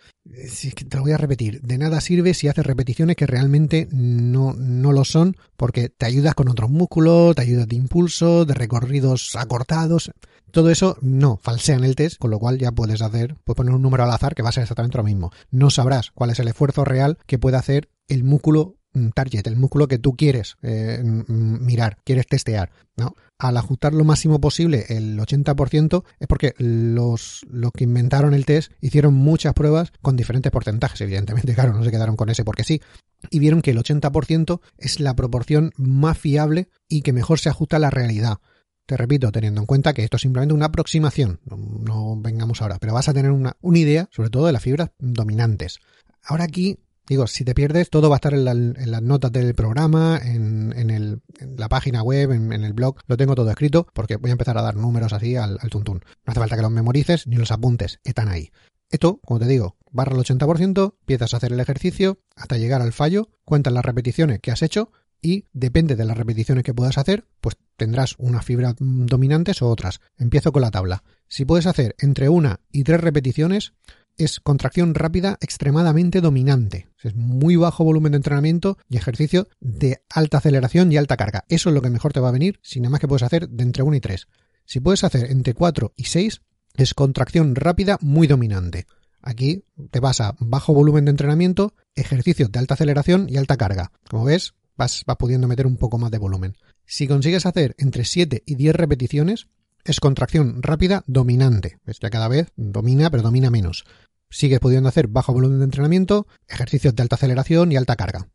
Si 0.50 0.72
te 0.72 0.98
lo 0.98 1.04
voy 1.04 1.14
a 1.14 1.18
repetir, 1.18 1.62
de 1.62 1.78
nada 1.78 2.02
sirve 2.02 2.34
si 2.34 2.50
haces 2.50 2.66
repeticiones 2.66 3.16
que 3.16 3.26
realmente 3.26 3.88
no, 3.94 4.54
no 4.54 4.92
lo 4.92 5.06
son 5.06 5.38
porque 5.56 5.88
te 5.88 6.06
ayudas 6.06 6.36
con 6.36 6.50
otros 6.50 6.70
músculos, 6.70 7.36
te 7.38 7.42
ayudas 7.44 7.70
de 7.70 7.78
impulso, 7.78 8.44
de 8.44 8.54
recorridos 8.54 9.38
acortados. 9.38 10.12
Todo 10.52 10.72
eso 10.72 10.98
no 11.00 11.40
falsean 11.42 11.86
el 11.86 11.96
test, 11.96 12.18
con 12.18 12.32
lo 12.32 12.40
cual 12.40 12.58
ya 12.58 12.74
puedes 12.74 13.02
hacer, 13.02 13.38
puedes 13.46 13.56
poner 13.56 13.74
un 13.74 13.82
número 13.82 14.04
al 14.04 14.12
azar 14.12 14.36
que 14.36 14.44
va 14.44 14.50
a 14.50 14.52
ser 14.52 14.64
exactamente 14.64 14.98
lo 14.98 15.06
mismo. 15.06 15.32
No 15.52 15.70
sabrás 15.70 16.12
cuál 16.12 16.32
es 16.32 16.40
el 16.40 16.50
esfuerzo 16.50 16.84
real 16.84 17.18
que 17.28 17.40
puede 17.40 17.56
hacer 17.56 17.88
el 18.10 18.26
músculo 18.26 18.79
target, 19.14 19.46
el 19.48 19.56
músculo 19.56 19.88
que 19.88 20.00
tú 20.00 20.16
quieres 20.16 20.58
eh, 20.62 21.02
mirar, 21.04 21.98
quieres 22.04 22.28
testear, 22.28 22.72
¿no? 22.98 23.16
Al 23.38 23.58
ajustar 23.58 23.94
lo 23.94 24.04
máximo 24.04 24.42
posible 24.42 24.86
el 24.90 25.18
80% 25.20 26.04
es 26.20 26.28
porque 26.28 26.54
los, 26.58 27.46
los 27.50 27.72
que 27.72 27.84
inventaron 27.84 28.34
el 28.34 28.46
test 28.46 28.72
hicieron 28.82 29.14
muchas 29.14 29.54
pruebas 29.54 29.92
con 30.02 30.16
diferentes 30.16 30.52
porcentajes, 30.52 31.00
evidentemente, 31.02 31.54
claro, 31.56 31.74
no 31.74 31.84
se 31.84 31.92
quedaron 31.92 32.16
con 32.16 32.30
ese 32.30 32.44
porque 32.44 32.64
sí, 32.64 32.82
y 33.30 33.40
vieron 33.40 33.62
que 33.62 33.72
el 33.72 33.78
80% 33.78 34.60
es 34.78 35.00
la 35.00 35.16
proporción 35.16 35.72
más 35.78 36.18
fiable 36.18 36.70
y 36.88 37.02
que 37.02 37.14
mejor 37.14 37.40
se 37.40 37.50
ajusta 37.50 37.78
a 37.78 37.80
la 37.80 37.90
realidad. 37.90 38.38
Te 38.86 38.98
repito, 38.98 39.32
teniendo 39.32 39.62
en 39.62 39.68
cuenta 39.68 39.94
que 39.94 40.04
esto 40.04 40.18
es 40.18 40.22
simplemente 40.22 40.56
una 40.56 40.66
aproximación, 40.66 41.40
no, 41.46 41.58
no 41.58 42.20
vengamos 42.20 42.62
ahora, 42.62 42.80
pero 42.80 42.94
vas 42.94 43.08
a 43.08 43.14
tener 43.14 43.30
una, 43.30 43.56
una 43.62 43.78
idea, 43.78 44.10
sobre 44.12 44.32
todo 44.32 44.48
de 44.48 44.54
las 44.54 44.64
fibras 44.64 44.90
dominantes. 44.98 45.78
Ahora 46.24 46.46
aquí 46.46 46.80
Digo, 47.10 47.26
si 47.26 47.44
te 47.44 47.56
pierdes, 47.56 47.90
todo 47.90 48.08
va 48.08 48.18
a 48.18 48.18
estar 48.18 48.36
en, 48.36 48.46
las 48.46 49.02
notas 49.02 49.32
del 49.32 49.56
programa, 49.56 50.22
en, 50.24 51.22
la 51.58 51.68
página 51.68 52.04
web, 52.04 52.32
en, 52.32 52.52
el 52.52 52.74
blog. 52.74 52.98
Lo 53.08 53.18
tengo 53.18 53.34
todo 53.34 53.50
escrito 53.50 53.88
porque 53.94 54.18
voy 54.18 54.30
a 54.30 54.34
empezar 54.34 54.60
a 54.60 54.62
dar 54.62 54.76
números 54.76 55.12
así 55.12 55.36
al, 55.36 55.58
al 55.60 55.70
tuntún. 55.72 56.02
No 56.26 56.32
hace 56.32 56.40
falta 56.40 56.56
que 56.56 56.62
los 56.62 56.72
memorices 56.72 57.26
ni 57.26 57.38
los 57.38 57.52
apuntes, 57.52 58.00
están 58.04 58.30
ahí. 58.30 58.52
Esto, 58.92 59.20
como 59.26 59.40
te 59.40 59.48
digo, 59.48 59.76
barra 59.92 60.16
el 60.16 60.24
80%, 60.24 60.94
empiezas 61.00 61.34
a 61.34 61.38
hacer 61.38 61.52
el 61.52 61.60
ejercicio 61.60 62.20
hasta 62.36 62.58
llegar 62.58 62.84
al 62.84 62.94
fallo, 62.94 63.30
cuentas 63.44 63.74
las 63.74 63.86
repeticiones 63.86 64.40
que 64.40 64.52
has 64.52 64.62
hecho 64.62 64.92
y 65.22 65.46
depende 65.52 65.96
de 65.96 66.06
las 66.06 66.18
repeticiones 66.18 66.64
que 66.64 66.74
puedas 66.74 66.98
hacer, 66.98 67.26
pues 67.42 67.58
tendrás 67.76 68.16
unas 68.20 68.46
fibras 68.46 68.76
dominantes 68.78 69.62
o 69.62 69.68
otras. 69.68 70.00
Empiezo 70.18 70.52
con 70.52 70.62
la 70.62 70.72
tabla. 70.72 71.04
Si 71.28 71.46
puedes 71.46 71.66
hacer 71.66 71.96
entre 72.00 72.30
una 72.30 72.62
y 72.72 72.84
tres 72.84 73.02
repeticiones, 73.02 73.74
es 74.20 74.40
contracción 74.42 74.94
rápida 74.94 75.38
extremadamente 75.42 76.22
dominante. 76.22 76.88
Es 77.02 77.16
muy 77.16 77.56
bajo 77.56 77.86
volumen 77.86 78.12
de 78.12 78.18
entrenamiento 78.18 78.78
y 78.90 78.98
ejercicio 78.98 79.48
de 79.62 80.04
alta 80.10 80.38
aceleración 80.38 80.92
y 80.92 80.98
alta 80.98 81.18
carga. 81.18 81.46
Eso 81.48 81.70
es 81.70 81.76
lo 81.76 81.82
que 81.82 81.90
mejor 81.90 82.12
te 82.12 82.20
va 82.20 82.28
a 82.28 82.34
venir, 82.34 82.60
sin 82.62 82.84
nada 82.84 82.92
más 82.92 83.00
que 83.00 83.08
puedes 83.08 83.24
hacer 83.24 83.50
de 83.50 83.64
entre 83.64 83.82
1 83.82 83.96
y 83.96 84.02
3. 84.02 84.28
Si 84.66 84.82
puedes 84.82 85.04
hacer 85.06 85.32
entre 85.32 85.54
4 85.54 85.94
y 85.96 86.04
6, 86.04 86.42
es 86.76 86.94
contracción 86.94 87.56
rápida 87.56 87.98
muy 88.02 88.28
dominante. 88.28 88.86
Aquí 89.22 89.64
te 89.90 90.02
vas 90.02 90.22
a 90.22 90.36
bajo 90.40 90.74
volumen 90.74 91.06
de 91.06 91.12
entrenamiento, 91.12 91.74
ejercicio 91.96 92.50
de 92.50 92.60
alta 92.60 92.74
aceleración 92.74 93.28
y 93.30 93.38
alta 93.38 93.58
carga. 93.58 93.92
Como 94.10 94.26
ves, 94.26 94.54
vas, 94.76 95.06
pudiendo 95.18 95.48
meter 95.48 95.66
un 95.66 95.78
poco 95.78 95.98
más 95.98 96.12
de 96.12 96.18
volumen. 96.18 96.58
Si 96.86 97.08
consigues 97.08 97.46
hacer 97.46 97.74
entre 97.78 98.04
7 98.04 98.44
y 98.46 98.56
10 98.56 98.76
repeticiones, 98.76 99.48
es 99.86 100.00
contracción 100.02 100.62
rápida 100.62 101.04
dominante. 101.08 101.80
Ya 102.02 102.10
cada 102.10 102.28
vez 102.28 102.52
domina, 102.58 103.10
pero 103.10 103.24
domina 103.24 103.50
menos 103.50 103.86
sigues 104.30 104.60
pudiendo 104.60 104.90
hacer 104.90 105.08
bajo 105.08 105.34
volumen 105.34 105.60
de 105.60 105.66
entrenamiento, 105.66 106.28
ejercicios 106.48 106.96
de 106.96 107.04
alta 107.04 107.16
aceleración 107.16 107.72
y 107.72 107.78
alta 107.78 107.96
carga. 107.96 108.30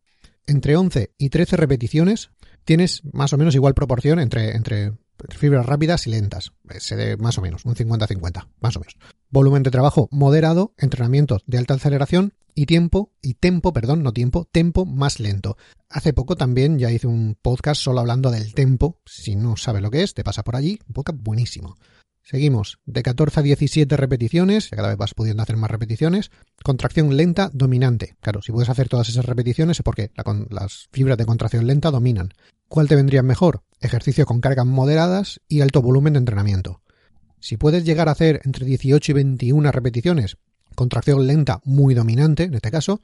Entre 0.47 0.75
11 0.75 1.11
y 1.17 1.29
13 1.29 1.57
repeticiones 1.57 2.29
tienes 2.63 3.01
más 3.11 3.33
o 3.33 3.37
menos 3.37 3.55
igual 3.55 3.73
proporción 3.73 4.19
entre, 4.19 4.55
entre 4.55 4.93
fibras 5.29 5.65
rápidas 5.65 6.07
y 6.07 6.11
lentas. 6.11 6.53
Se 6.79 7.17
más 7.17 7.37
o 7.37 7.41
menos, 7.41 7.65
un 7.65 7.75
50-50, 7.75 8.47
más 8.59 8.75
o 8.75 8.79
menos. 8.79 8.97
Volumen 9.29 9.63
de 9.63 9.71
trabajo 9.71 10.07
moderado, 10.11 10.73
entrenamientos 10.77 11.43
de 11.47 11.57
alta 11.57 11.75
aceleración 11.75 12.33
y 12.53 12.67
tiempo, 12.67 13.11
y 13.21 13.33
tempo, 13.33 13.73
perdón, 13.73 14.01
no 14.01 14.13
tiempo, 14.13 14.47
tempo 14.49 14.85
más 14.85 15.19
lento. 15.19 15.57
Hace 15.89 16.13
poco 16.13 16.35
también 16.35 16.79
ya 16.79 16.91
hice 16.91 17.07
un 17.07 17.37
podcast 17.41 17.81
solo 17.81 17.99
hablando 17.99 18.31
del 18.31 18.53
tempo. 18.53 18.99
Si 19.05 19.35
no 19.35 19.57
sabes 19.57 19.81
lo 19.81 19.91
que 19.91 20.03
es, 20.03 20.13
te 20.13 20.23
pasa 20.23 20.43
por 20.43 20.55
allí. 20.55 20.79
Un 20.87 20.93
podcast 20.93 21.19
buenísimo. 21.21 21.75
Seguimos, 22.25 22.79
de 22.87 23.03
14 23.03 23.39
a 23.39 23.43
17 23.43 23.97
repeticiones, 23.97 24.69
cada 24.71 24.87
vez 24.87 24.97
vas 24.97 25.13
pudiendo 25.13 25.43
hacer 25.43 25.57
más 25.57 25.69
repeticiones. 25.69 26.31
Contracción 26.63 27.15
lenta 27.15 27.51
dominante. 27.53 28.15
Claro, 28.19 28.41
si 28.41 28.51
puedes 28.51 28.69
hacer 28.69 28.89
todas 28.89 29.09
esas 29.09 29.25
repeticiones 29.25 29.77
es 29.77 29.83
porque 29.83 30.09
las 30.49 30.89
fibras 30.91 31.19
de 31.19 31.27
contracción 31.27 31.67
lenta 31.67 31.91
dominan. 31.91 32.33
¿Cuál 32.67 32.87
te 32.87 32.95
vendría 32.95 33.21
mejor? 33.21 33.61
Ejercicio 33.79 34.25
con 34.25 34.41
cargas 34.41 34.65
moderadas 34.65 35.39
y 35.47 35.61
alto 35.61 35.83
volumen 35.83 36.13
de 36.13 36.19
entrenamiento. 36.19 36.81
Si 37.39 37.57
puedes 37.57 37.85
llegar 37.85 38.09
a 38.09 38.13
hacer 38.13 38.41
entre 38.43 38.65
18 38.65 39.11
y 39.11 39.13
21 39.13 39.71
repeticiones, 39.71 40.37
contracción 40.73 41.27
lenta 41.27 41.61
muy 41.63 41.93
dominante, 41.93 42.45
en 42.45 42.55
este 42.55 42.71
caso, 42.71 43.01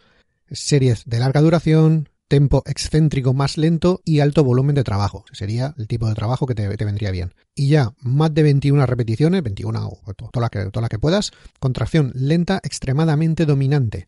series 0.50 1.06
de 1.06 1.20
larga 1.20 1.42
duración, 1.42 2.10
tempo 2.32 2.64
excéntrico 2.66 3.34
más 3.34 3.58
lento 3.58 4.00
y 4.06 4.22
alto 4.22 4.46
volumen 4.46 4.74
de 4.74 4.86
trabajo. 4.86 5.26
Sería 5.34 5.76
el 5.78 5.90
tipo 5.90 6.08
de 6.08 6.16
trabajo 6.16 6.48
que 6.48 6.56
te, 6.56 6.66
vendría 6.86 7.12
bien. 7.12 7.34
Y 7.54 7.68
ya 7.68 7.94
más 8.00 8.34
de 8.34 8.42
21 8.42 8.86
repeticiones, 8.86 9.44
21 9.44 9.86
o 9.86 10.14
todas 10.14 10.40
las 10.40 10.50
que, 10.50 10.60
todas 10.72 10.82
las 10.82 10.90
que 10.90 10.98
puedas, 10.98 11.32
contracción 11.60 12.14
lenta 12.16 12.62
extremadamente 12.64 13.46
dominante. 13.46 14.08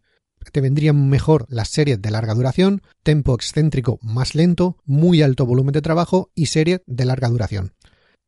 Te 0.54 0.62
vendrían 0.62 1.10
mejor 1.10 1.46
las 1.50 1.68
series 1.68 2.02
de 2.02 2.12
larga 2.12 2.34
duración, 2.34 2.82
tempo 3.04 3.36
excéntrico 3.36 4.00
más 4.02 4.36
lento, 4.36 4.78
muy 4.86 5.22
alto 5.22 5.46
volumen 5.46 5.74
de 5.74 5.82
trabajo 5.82 6.32
y 6.34 6.46
series 6.46 6.80
de 6.86 7.04
larga 7.04 7.28
duración. 7.28 7.74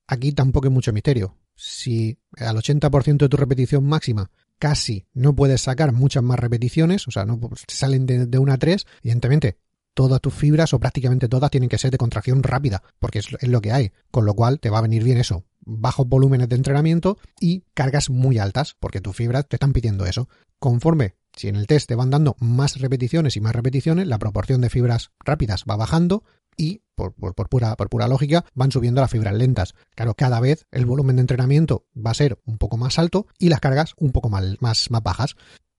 Aquí 0.07 0.33
tampoco 0.33 0.67
hay 0.67 0.73
mucho 0.73 0.91
misterio. 0.91 1.37
Si 1.55 2.19
al 2.35 2.57
80% 2.57 3.17
de 3.17 3.29
tu 3.29 3.37
repetición 3.37 3.85
máxima 3.85 4.29
casi 4.59 5.05
no 5.13 5.33
puedes 5.37 5.61
sacar 5.61 5.93
muchas 5.93 6.21
más 6.21 6.37
repeticiones, 6.37 7.07
o 7.07 7.11
sea, 7.11 7.23
no 7.23 7.39
salen 7.69 8.05
de, 8.05 8.25
de 8.25 8.37
una 8.39 8.55
a 8.55 8.57
tres, 8.57 8.87
evidentemente 9.01 9.57
todas 9.95 10.21
tus 10.21 10.33
fibras 10.33 10.73
o 10.73 10.79
prácticamente 10.79 11.27
todas 11.27 11.49
tienen 11.49 11.69
que 11.69 11.79
ser 11.79 11.89
de 11.89 11.97
contracción 11.97 12.43
rápida, 12.43 12.83
porque 12.99 13.19
es, 13.19 13.31
lo 13.41 13.61
que 13.61 13.71
hay, 13.71 13.91
con 14.11 14.25
lo 14.25 14.35
cual 14.35 14.59
te 14.59 14.69
va 14.69 14.77
a 14.77 14.81
venir 14.81 15.03
bien 15.03 15.17
eso, 15.17 15.45
bajos 15.61 16.07
volúmenes 16.07 16.49
de 16.49 16.57
entrenamiento 16.57 17.17
y 17.39 17.63
cargas 17.73 18.11
muy 18.11 18.37
altas, 18.37 18.75
porque 18.79 19.01
tus 19.01 19.15
fibras 19.15 19.47
te 19.47 19.55
están 19.55 19.73
pidiendo 19.73 20.05
eso. 20.05 20.29
Conforme, 20.59 21.15
si 21.33 21.47
en 21.47 21.55
el 21.55 21.65
test 21.65 21.87
te 21.87 21.95
van 21.95 22.11
dando 22.11 22.35
más 22.39 22.79
repeticiones 22.79 23.35
y 23.37 23.41
más 23.41 23.55
repeticiones, 23.55 24.05
la 24.05 24.19
proporción 24.19 24.61
de 24.61 24.69
fibras 24.69 25.11
rápidas 25.23 25.63
va 25.69 25.77
bajando 25.77 26.23
y, 26.57 26.81
por, 26.95 27.13
pura, 27.13 27.75
por 27.75 27.89
pura 27.89 28.07
lógica, 28.07 28.45
van 28.53 28.71
subiendo 28.71 29.01
las 29.01 29.11
fibras 29.11 29.33
lentas. 29.33 29.75
Claro, 29.95 30.13
cada 30.13 30.39
vez 30.39 30.67
el 30.71 30.85
volumen 30.85 31.15
de 31.17 31.21
entrenamiento 31.21 31.85
va 31.95 32.11
a 32.11 32.15
ser 32.15 32.39
un 32.45 32.57
poco 32.57 32.77
más 32.77 32.99
alto 32.99 33.27
y 33.39 33.49
las 33.49 33.59
cargas 33.59 33.93
un 33.97 34.11
poco 34.11 34.29
más, 34.29 34.61
más, 34.61 34.91
más 34.91 35.03
bajas 35.03 35.35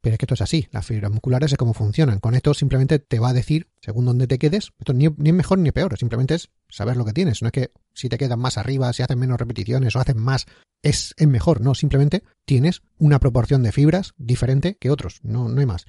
Pero 0.07 0.15
es 0.15 0.19
que 0.21 0.25
esto 0.27 0.35
es 0.35 0.41
así, 0.41 0.69
las 0.71 0.87
fibras 0.87 1.11
musculares 1.11 1.51
es 1.51 1.59
cómo 1.59 1.75
funcionan. 1.75 2.21
Con 2.21 2.37
esto 2.37 2.55
simplemente 2.55 3.01
te 3.01 3.19
va 3.19 3.31
a 3.31 3.33
decir, 3.33 3.67
según 3.81 4.05
dónde 4.05 4.29
te 4.29 4.39
quedes, 4.39 4.71
esto 4.79 4.93
ni, 4.93 5.09
ni, 5.17 5.31
es 5.31 5.35
mejor 5.35 5.59
ni 5.59 5.73
peor, 5.73 5.99
simplemente 5.99 6.37
es 6.37 6.49
saber 6.69 6.97
lo 6.97 7.05
que 7.05 7.13
tienes. 7.13 7.43
No 7.43 7.49
es 7.49 7.53
que 7.53 7.73
si 7.93 8.09
te 8.09 8.17
quedas 8.17 8.39
más 8.39 8.57
arriba, 8.57 8.93
si 8.93 9.03
haces 9.03 9.17
menos 9.17 9.37
repeticiones 9.37 9.97
o 9.97 9.99
haces 9.99 10.15
más, 10.15 10.47
es, 10.81 11.13
es 11.17 11.27
mejor. 11.27 11.61
No, 11.61 11.75
simplemente 11.75 12.23
tienes 12.45 12.83
una 12.99 13.19
proporción 13.19 13.65
de 13.65 13.73
fibras 13.73 14.13
diferente 14.17 14.77
que 14.77 14.93
otros. 14.93 15.19
No, 15.25 15.49
no 15.49 15.59
hay 15.59 15.67
más. 15.67 15.87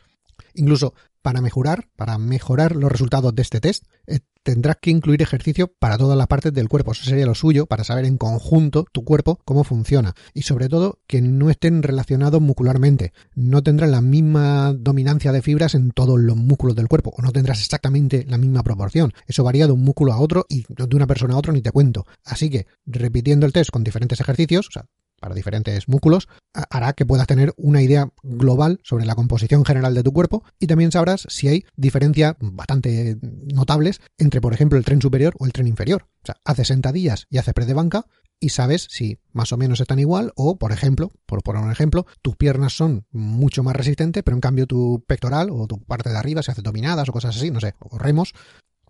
Incluso 0.53 0.93
para 1.21 1.41
mejorar, 1.41 1.89
para 1.97 2.17
mejorar 2.17 2.75
los 2.75 2.89
resultados 2.89 3.35
de 3.35 3.41
este 3.41 3.59
test, 3.59 3.83
eh, 4.05 4.19
tendrás 4.43 4.77
que 4.81 4.91
incluir 4.91 5.21
ejercicio 5.21 5.67
para 5.67 5.97
todas 5.97 6.17
las 6.17 6.27
partes 6.27 6.53
del 6.53 6.69
cuerpo. 6.69 6.93
Eso 6.93 7.03
sería 7.03 7.25
lo 7.25 7.35
suyo 7.35 7.65
para 7.65 7.83
saber 7.83 8.05
en 8.05 8.17
conjunto 8.17 8.85
tu 8.93 9.03
cuerpo 9.03 9.41
cómo 9.43 9.65
funciona. 9.65 10.15
Y 10.33 10.43
sobre 10.43 10.69
todo 10.69 10.99
que 11.05 11.21
no 11.21 11.49
estén 11.49 11.83
relacionados 11.83 12.41
muscularmente. 12.41 13.11
No 13.35 13.61
tendrás 13.61 13.89
la 13.89 13.99
misma 13.99 14.73
dominancia 14.73 15.33
de 15.33 15.41
fibras 15.41 15.75
en 15.75 15.91
todos 15.91 16.17
los 16.17 16.37
músculos 16.37 16.77
del 16.77 16.87
cuerpo. 16.87 17.13
O 17.17 17.21
no 17.21 17.33
tendrás 17.33 17.59
exactamente 17.59 18.23
la 18.25 18.37
misma 18.37 18.63
proporción. 18.63 19.11
Eso 19.25 19.43
varía 19.43 19.65
de 19.65 19.73
un 19.73 19.83
músculo 19.83 20.13
a 20.13 20.19
otro 20.19 20.45
y 20.47 20.63
de 20.69 20.95
una 20.95 21.07
persona 21.07 21.33
a 21.33 21.37
otro 21.37 21.51
ni 21.51 21.61
te 21.61 21.71
cuento. 21.71 22.05
Así 22.23 22.49
que 22.49 22.67
repitiendo 22.85 23.45
el 23.45 23.51
test 23.51 23.69
con 23.69 23.83
diferentes 23.83 24.21
ejercicios, 24.21 24.67
o 24.69 24.71
sea, 24.71 24.85
para 25.19 25.35
diferentes 25.35 25.87
músculos, 25.87 26.27
hará 26.53 26.93
que 26.93 27.05
puedas 27.05 27.27
tener 27.27 27.53
una 27.57 27.81
idea 27.81 28.11
global 28.23 28.79
sobre 28.83 29.05
la 29.05 29.15
composición 29.15 29.65
general 29.65 29.93
de 29.93 30.03
tu 30.03 30.13
cuerpo 30.13 30.43
y 30.59 30.67
también 30.67 30.91
sabrás 30.91 31.25
si 31.29 31.47
hay 31.47 31.65
diferencias 31.75 32.35
bastante 32.39 33.17
notables 33.21 34.01
entre, 34.17 34.41
por 34.41 34.53
ejemplo, 34.53 34.77
el 34.77 34.85
tren 34.85 35.01
superior 35.01 35.33
o 35.39 35.45
el 35.45 35.53
tren 35.53 35.67
inferior. 35.67 36.07
O 36.23 36.25
sea, 36.25 36.37
haces 36.45 36.67
sentadillas 36.67 37.25
y 37.29 37.37
haces 37.37 37.53
press 37.53 37.67
de 37.67 37.73
banca 37.73 38.05
y 38.39 38.49
sabes 38.49 38.87
si 38.89 39.19
más 39.33 39.51
o 39.51 39.57
menos 39.57 39.79
están 39.79 39.99
igual 39.99 40.31
o, 40.35 40.57
por 40.57 40.71
ejemplo, 40.71 41.11
por 41.25 41.41
poner 41.41 41.63
un 41.63 41.71
ejemplo, 41.71 42.05
tus 42.21 42.35
piernas 42.35 42.73
son 42.73 43.05
mucho 43.11 43.63
más 43.63 43.75
resistentes, 43.75 44.23
pero 44.23 44.35
en 44.35 44.41
cambio 44.41 44.67
tu 44.67 45.03
pectoral 45.07 45.49
o 45.51 45.67
tu 45.67 45.83
parte 45.83 46.09
de 46.09 46.17
arriba, 46.17 46.43
se 46.43 46.51
hace 46.51 46.61
dominadas 46.61 47.09
o 47.09 47.13
cosas 47.13 47.35
así, 47.35 47.49
no 47.49 47.59
sé, 47.59 47.73
o 47.79 47.97
remos, 47.97 48.33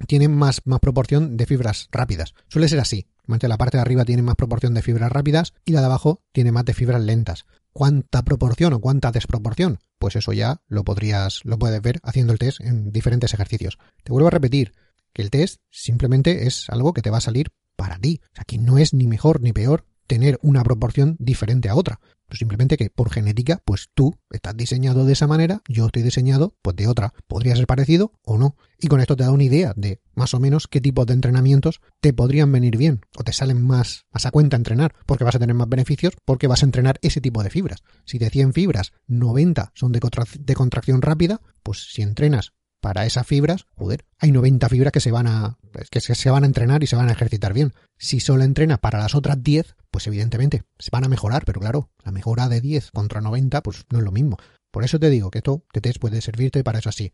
tienen 0.08 0.36
más, 0.36 0.62
más 0.66 0.80
proporción 0.80 1.38
de 1.38 1.46
fibras 1.46 1.88
rápidas. 1.92 2.34
Suele 2.50 2.68
ser 2.68 2.80
así. 2.80 3.08
La 3.28 3.58
parte 3.58 3.78
de 3.78 3.82
arriba 3.82 4.06
tiene 4.06 4.22
más 4.22 4.36
proporción 4.36 4.74
de 4.74 4.82
fibras 4.82 5.12
rápidas 5.12 5.54
y 5.66 5.74
la 5.74 5.82
de 5.82 5.88
abajo 5.88 6.22
tiene 6.32 6.52
más 6.52 6.66
de 6.66 6.74
fibras 6.74 7.02
lentas. 7.02 7.46
¿Cuánta 7.74 8.24
proporción 8.24 8.74
o 8.74 8.80
cuánta 8.80 9.12
desproporción? 9.12 9.80
Pues 10.00 10.16
eso 10.16 10.32
ya 10.34 10.62
lo 10.68 10.84
podrías, 10.84 11.42
lo 11.44 11.60
puedes 11.60 11.82
ver 11.82 12.00
haciendo 12.04 12.34
el 12.34 12.40
test 12.40 12.62
en 12.62 12.92
diferentes 12.92 13.34
ejercicios. 13.34 13.78
Te 14.04 14.12
vuelvo 14.12 14.30
a 14.30 14.32
repetir 14.32 14.74
que 15.14 15.22
el 15.22 15.30
test 15.30 15.62
simplemente 15.70 16.48
es 16.48 16.70
algo 16.70 16.94
que 16.94 17.02
te 17.02 17.10
va 17.10 17.18
a 17.18 17.22
salir 17.22 17.52
para 17.76 18.00
ti. 18.00 18.22
O 18.32 18.36
sea, 18.36 18.46
que 18.46 18.58
no 18.58 18.78
es 18.78 18.94
ni 18.94 19.08
mejor 19.08 19.42
ni 19.42 19.52
peor 19.54 19.86
tener 20.08 20.40
una 20.42 20.64
proporción 20.64 21.18
diferente 21.20 21.70
a 21.70 21.76
otra. 21.76 22.00
Pues 22.28 22.40
simplemente 22.40 22.78
que 22.78 22.90
por 22.90 23.10
genética, 23.10 23.62
pues 23.64 23.90
tú 23.94 24.18
estás 24.30 24.56
diseñado 24.56 25.06
de 25.06 25.14
esa 25.14 25.28
manera, 25.28 25.62
yo 25.68 25.86
estoy 25.86 26.04
diseñado 26.04 26.56
pues 26.62 26.76
de 26.76 26.88
otra. 26.88 27.14
Podría 27.28 27.56
ser 27.56 27.68
parecido 27.68 28.12
o 28.24 28.38
no. 28.38 28.58
Y 28.78 28.88
con 28.88 29.00
esto 29.00 29.16
te 29.16 29.24
da 29.24 29.32
una 29.32 29.44
idea 29.44 29.74
de 29.76 30.02
más 30.14 30.34
o 30.34 30.40
menos 30.40 30.68
qué 30.68 30.82
tipo 30.82 31.06
de 31.06 31.14
entrenamientos 31.14 31.82
te 32.02 32.14
podrían 32.14 32.52
venir 32.52 32.78
bien 32.78 33.02
o 33.18 33.24
te 33.24 33.34
salen 33.34 33.66
más, 33.66 34.06
a 34.12 34.32
cuenta 34.32 34.58
entrenar, 34.58 34.94
porque 35.06 35.24
vas 35.24 35.36
a 35.36 35.40
tener 35.40 35.56
más 35.56 35.70
beneficios, 35.70 36.14
porque 36.26 36.48
vas 36.48 36.64
a 36.64 36.66
entrenar 36.66 37.00
ese 37.02 37.22
tipo 37.22 37.42
de 37.44 37.50
fibras. 37.50 37.84
Si 38.06 38.18
de 38.18 38.30
100 38.30 38.54
fibras, 38.54 38.92
90 39.08 39.72
son 39.74 39.92
de, 39.94 40.02
de 40.40 40.54
contracción 40.54 41.02
rápida, 41.02 41.42
pues 41.64 41.92
si 41.92 42.02
entrenas 42.02 42.54
para 42.82 43.06
esas 43.06 43.26
fibras, 43.26 43.66
joder, 43.76 44.06
hay 44.20 44.32
90 44.32 44.70
fibras 44.70 44.92
que 44.92 45.00
se 45.00 45.12
van 45.12 45.28
a 45.28 45.58
que 45.92 46.00
se 46.00 46.30
van 46.30 46.44
a 46.44 46.48
entrenar 46.48 46.84
y 46.84 46.88
se 46.88 46.96
van 46.96 47.10
a 47.10 47.12
ejercitar 47.12 47.54
bien. 47.54 47.74
Si 47.98 48.20
solo 48.20 48.44
entrenas 48.44 48.80
para 48.80 49.00
las 49.00 49.16
otras 49.16 49.42
10, 49.44 49.76
pues 49.98 50.06
evidentemente 50.06 50.62
se 50.78 50.92
van 50.92 51.06
a 51.06 51.08
mejorar, 51.08 51.44
pero 51.44 51.60
claro, 51.60 51.90
la 52.06 52.12
mejora 52.12 52.50
de 52.50 52.62
10 52.62 52.92
contra 52.92 53.20
90 53.20 53.64
pues 53.64 53.84
no 53.90 53.98
es 53.98 54.06
lo 54.06 54.12
mismo. 54.12 54.38
Por 54.70 54.84
eso 54.84 55.00
te 55.00 55.10
digo 55.10 55.32
que 55.32 55.40
esto 55.40 55.64
te 55.74 55.92
puede 56.00 56.22
servirte 56.22 56.64
para 56.64 56.78
eso 56.78 56.90
así. 56.90 57.14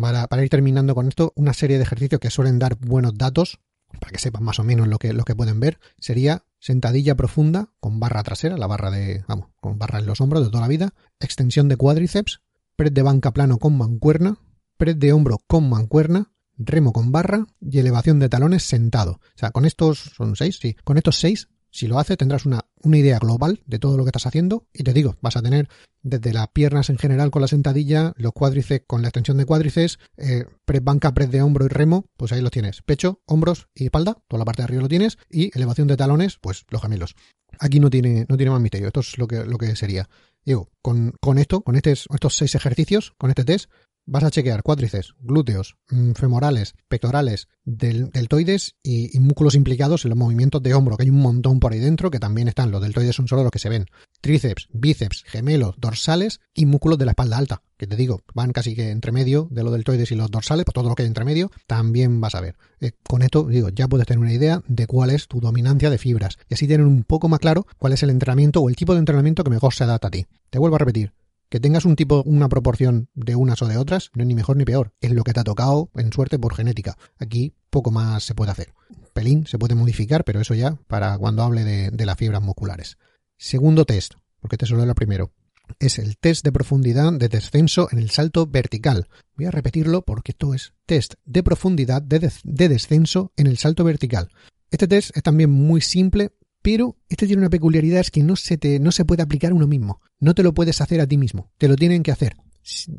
Para, 0.00 0.26
para, 0.26 0.42
ir 0.42 0.48
terminando 0.48 0.94
con 0.94 1.06
esto, 1.06 1.34
una 1.36 1.52
serie 1.52 1.76
de 1.76 1.82
ejercicios 1.82 2.18
que 2.18 2.30
suelen 2.30 2.58
dar 2.58 2.76
buenos 2.76 3.12
datos, 3.18 3.60
para 4.00 4.10
que 4.10 4.18
sepan 4.18 4.42
más 4.42 4.58
o 4.58 4.64
menos 4.64 4.88
lo 4.88 4.96
que, 4.98 5.12
lo 5.12 5.24
que 5.24 5.36
pueden 5.36 5.60
ver, 5.60 5.80
sería 5.98 6.46
sentadilla 6.58 7.14
profunda 7.14 7.74
con 7.78 8.00
barra 8.00 8.22
trasera, 8.22 8.56
la 8.56 8.66
barra 8.66 8.90
de, 8.90 9.22
vamos, 9.28 9.48
con 9.60 9.78
barra 9.78 9.98
en 9.98 10.06
los 10.06 10.22
hombros 10.22 10.42
de 10.42 10.48
toda 10.48 10.62
la 10.62 10.68
vida, 10.68 10.94
extensión 11.20 11.68
de 11.68 11.76
cuádriceps, 11.76 12.40
press 12.74 12.94
de 12.94 13.02
banca 13.02 13.34
plano 13.34 13.58
con 13.58 13.76
mancuerna, 13.76 14.38
press 14.78 14.98
de 14.98 15.12
hombro 15.12 15.40
con 15.46 15.68
mancuerna, 15.68 16.32
remo 16.56 16.94
con 16.94 17.12
barra 17.12 17.48
y 17.60 17.80
elevación 17.80 18.18
de 18.18 18.30
talones 18.30 18.62
sentado. 18.62 19.20
O 19.20 19.38
sea, 19.38 19.50
con 19.50 19.66
estos, 19.66 19.98
son 20.16 20.36
seis, 20.36 20.58
sí, 20.58 20.74
con 20.84 20.96
estos 20.96 21.18
seis, 21.18 21.48
si 21.70 21.86
lo 21.86 21.98
haces, 21.98 22.16
tendrás 22.16 22.46
una, 22.46 22.64
una 22.82 22.98
idea 22.98 23.18
global 23.18 23.60
de 23.66 23.78
todo 23.78 23.96
lo 23.96 24.04
que 24.04 24.08
estás 24.08 24.26
haciendo 24.26 24.66
y 24.72 24.82
te 24.82 24.92
digo, 24.92 25.16
vas 25.20 25.36
a 25.36 25.42
tener 25.42 25.68
desde 26.02 26.32
las 26.32 26.48
piernas 26.48 26.90
en 26.90 26.98
general 26.98 27.30
con 27.30 27.42
la 27.42 27.48
sentadilla, 27.48 28.14
los 28.16 28.32
cuádriceps 28.32 28.86
con 28.86 29.02
la 29.02 29.08
extensión 29.08 29.36
de 29.36 29.46
cuádriceps, 29.46 29.98
eh, 30.16 30.44
banca, 30.82 31.12
press 31.12 31.30
de 31.30 31.42
hombro 31.42 31.64
y 31.64 31.68
remo, 31.68 32.06
pues 32.16 32.32
ahí 32.32 32.40
lo 32.40 32.50
tienes. 32.50 32.82
Pecho, 32.82 33.20
hombros 33.26 33.68
y 33.74 33.84
espalda, 33.84 34.16
toda 34.28 34.38
la 34.38 34.44
parte 34.44 34.62
de 34.62 34.64
arriba 34.64 34.82
lo 34.82 34.88
tienes 34.88 35.18
y 35.28 35.50
elevación 35.56 35.88
de 35.88 35.96
talones, 35.96 36.38
pues 36.40 36.64
los 36.70 36.82
gemelos. 36.82 37.14
Aquí 37.58 37.80
no 37.80 37.90
tiene, 37.90 38.26
no 38.28 38.36
tiene 38.36 38.50
más 38.50 38.60
misterio, 38.60 38.88
esto 38.88 39.00
es 39.00 39.18
lo 39.18 39.26
que, 39.26 39.44
lo 39.44 39.58
que 39.58 39.74
sería. 39.74 40.08
Digo, 40.44 40.70
con, 40.82 41.14
con 41.20 41.38
esto, 41.38 41.62
con 41.62 41.76
este, 41.76 41.92
estos 41.92 42.36
seis 42.36 42.54
ejercicios, 42.54 43.12
con 43.18 43.30
este 43.30 43.44
test, 43.44 43.70
vas 44.08 44.24
a 44.24 44.30
chequear 44.30 44.62
cuádriceps, 44.62 45.14
glúteos, 45.20 45.76
mm, 45.90 46.12
femorales, 46.12 46.74
pectorales, 46.88 47.48
del, 47.64 48.08
deltoides 48.10 48.76
y, 48.82 49.18
músculos 49.20 49.54
implicados 49.54 50.04
en 50.04 50.10
los 50.10 50.18
movimientos 50.18 50.62
de 50.62 50.72
hombro, 50.72 50.96
que 50.96 51.02
hay 51.02 51.10
un 51.10 51.20
montón 51.20 51.60
por 51.60 51.72
ahí 51.72 51.78
dentro, 51.78 52.10
que 52.10 52.18
también 52.18 52.48
están. 52.48 52.70
Los 52.70 52.80
deltoides 52.80 53.14
son 53.14 53.28
solo 53.28 53.42
los 53.42 53.52
que 53.52 53.58
se 53.58 53.68
ven. 53.68 53.86
Tríceps, 54.20 54.68
bíceps, 54.72 55.24
gemelos, 55.26 55.74
dorsales 55.78 56.40
y 56.54 56.64
músculos 56.64 56.98
de 56.98 57.04
la 57.04 57.12
espalda 57.12 57.36
alta, 57.36 57.62
que 57.76 57.86
te 57.86 57.96
digo, 57.96 58.22
van 58.34 58.52
casi 58.52 58.74
que 58.74 58.90
entre 58.90 59.12
medio 59.12 59.48
de 59.50 59.62
los 59.62 59.72
deltoides 59.72 60.10
y 60.10 60.14
los 60.14 60.30
dorsales, 60.30 60.64
pues 60.64 60.72
todo 60.72 60.88
lo 60.88 60.94
que 60.94 61.02
hay 61.02 61.08
entre 61.08 61.24
medio, 61.24 61.50
también 61.66 62.20
vas 62.20 62.34
a 62.34 62.40
ver. 62.40 62.56
Eh, 62.80 62.92
con 63.06 63.22
esto, 63.22 63.44
digo, 63.44 63.68
ya 63.68 63.88
puedes 63.88 64.06
tener 64.06 64.20
una 64.20 64.32
idea 64.32 64.62
de 64.66 64.86
cuál 64.86 65.10
es 65.10 65.28
tu 65.28 65.40
dominancia 65.40 65.90
de 65.90 65.98
fibras 65.98 66.38
y 66.48 66.54
así 66.54 66.66
tener 66.66 66.86
un 66.86 67.04
poco 67.04 67.28
más 67.28 67.40
claro 67.40 67.66
cuál 67.78 67.92
es 67.92 68.02
el 68.02 68.10
entrenamiento 68.10 68.60
o 68.60 68.68
el 68.68 68.76
tipo 68.76 68.94
de 68.94 69.00
entrenamiento 69.00 69.44
que 69.44 69.50
mejor 69.50 69.74
se 69.74 69.84
adapta 69.84 70.08
a 70.08 70.10
ti. 70.10 70.26
Te 70.50 70.58
vuelvo 70.58 70.76
a 70.76 70.78
repetir, 70.78 71.12
que 71.48 71.60
tengas 71.60 71.84
un 71.84 71.96
tipo, 71.96 72.22
una 72.24 72.48
proporción 72.48 73.08
de 73.14 73.34
unas 73.34 73.62
o 73.62 73.66
de 73.66 73.78
otras, 73.78 74.10
no 74.14 74.22
es 74.22 74.28
ni 74.28 74.34
mejor 74.34 74.56
ni 74.56 74.64
peor. 74.64 74.92
Es 75.00 75.12
lo 75.12 75.24
que 75.24 75.32
te 75.32 75.40
ha 75.40 75.44
tocado 75.44 75.90
en 75.96 76.12
suerte 76.12 76.38
por 76.38 76.54
genética. 76.54 76.96
Aquí 77.18 77.54
poco 77.70 77.90
más 77.90 78.24
se 78.24 78.34
puede 78.34 78.50
hacer. 78.50 78.74
Pelín 79.12 79.46
se 79.46 79.58
puede 79.58 79.74
modificar, 79.74 80.24
pero 80.24 80.40
eso 80.40 80.54
ya 80.54 80.76
para 80.86 81.16
cuando 81.18 81.42
hable 81.42 81.64
de, 81.64 82.06
las 82.06 82.16
fibras 82.16 82.42
musculares. 82.42 82.98
Segundo 83.36 83.84
test, 83.84 84.14
porque 84.40 84.56
este 84.56 84.66
solo 84.66 84.82
es 84.82 84.88
el 84.88 84.94
primero. 84.94 85.32
Es 85.78 85.98
el 85.98 86.16
test 86.18 86.44
de 86.44 86.52
profundidad 86.52 87.12
de 87.12 87.28
descenso 87.28 87.88
en 87.90 87.98
el 87.98 88.10
salto 88.10 88.46
vertical. 88.46 89.08
Voy 89.36 89.46
a 89.46 89.50
repetirlo 89.50 90.02
porque 90.02 90.32
esto 90.32 90.54
es 90.54 90.72
test 90.86 91.14
de 91.24 91.42
profundidad 91.42 92.02
de 92.02 92.68
descenso 92.68 93.32
en 93.36 93.46
el 93.46 93.58
salto 93.58 93.84
vertical. 93.84 94.30
Este 94.70 94.86
test 94.86 95.16
es 95.16 95.22
también 95.22 95.50
muy 95.50 95.80
simple 95.80 96.32
pero 96.70 96.98
este 97.08 97.26
tiene 97.26 97.40
una 97.40 97.48
peculiaridad, 97.48 98.00
es 98.00 98.10
que 98.10 98.22
no 98.22 98.36
se, 98.36 98.58
te, 98.58 98.78
no 98.78 98.92
se 98.92 99.06
puede 99.06 99.22
aplicar 99.22 99.54
uno 99.54 99.66
mismo. 99.66 100.02
No 100.20 100.34
te 100.34 100.42
lo 100.42 100.52
puedes 100.52 100.82
hacer 100.82 101.00
a 101.00 101.06
ti 101.06 101.16
mismo. 101.16 101.50
Te 101.56 101.66
lo 101.66 101.76
tienen 101.76 102.02
que 102.02 102.12
hacer. 102.12 102.36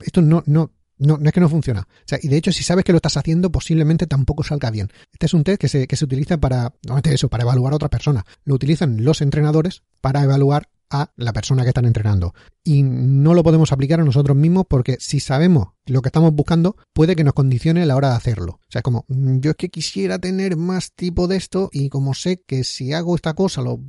Esto 0.03 0.23
no, 0.23 0.41
no, 0.47 0.71
no, 0.97 1.19
no 1.19 1.29
es 1.29 1.31
que 1.31 1.39
no 1.39 1.49
funciona. 1.49 1.87
Y 2.19 2.29
de 2.29 2.37
hecho, 2.37 2.51
si 2.51 2.63
sabes 2.63 2.83
que 2.83 2.93
lo 2.93 2.95
estás 2.95 3.17
haciendo, 3.17 3.51
posiblemente 3.51 4.07
tampoco 4.07 4.41
salga 4.41 4.71
bien. 4.71 4.89
Este 5.13 5.27
es 5.27 5.35
un 5.35 5.43
test 5.43 5.61
que 5.61 5.67
se, 5.67 5.85
que 5.85 5.95
se 5.95 6.05
utiliza 6.05 6.39
para, 6.39 6.73
no 6.87 6.97
eso, 6.97 7.29
para 7.29 7.43
evaluar 7.43 7.73
a 7.73 7.75
otra 7.75 7.89
persona. 7.89 8.25
Lo 8.43 8.55
utilizan 8.55 9.03
los 9.03 9.21
entrenadores 9.21 9.83
para 10.01 10.23
evaluar 10.23 10.67
a 10.89 11.11
la 11.15 11.33
persona 11.33 11.63
que 11.63 11.69
están 11.69 11.85
entrenando. 11.85 12.33
Y 12.63 12.83
no 12.83 13.33
lo 13.33 13.43
podemos 13.43 13.71
aplicar 13.71 13.99
a 13.99 14.03
nosotros 14.03 14.35
mismos 14.35 14.65
porque 14.67 14.97
si 14.99 15.19
sabemos 15.19 15.69
lo 15.85 16.01
que 16.01 16.09
estamos 16.09 16.33
buscando, 16.33 16.75
puede 16.93 17.15
que 17.15 17.23
nos 17.23 17.33
condicione 17.33 17.83
a 17.83 17.85
la 17.85 17.95
hora 17.95 18.09
de 18.09 18.15
hacerlo. 18.15 18.59
O 18.61 18.71
sea, 18.71 18.81
como 18.81 19.05
mm, 19.07 19.39
yo 19.39 19.51
es 19.51 19.57
que 19.57 19.69
quisiera 19.69 20.19
tener 20.19 20.57
más 20.57 20.93
tipo 20.93 21.27
de 21.27 21.37
esto 21.37 21.69
y 21.71 21.89
como 21.89 22.13
sé 22.13 22.41
que 22.45 22.63
si 22.63 22.93
hago 22.93 23.15
esta 23.15 23.33
cosa, 23.33 23.61
lo, 23.61 23.79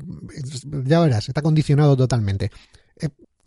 ya 0.85 1.01
verás, 1.01 1.29
está 1.29 1.43
condicionado 1.43 1.97
totalmente. 1.97 2.51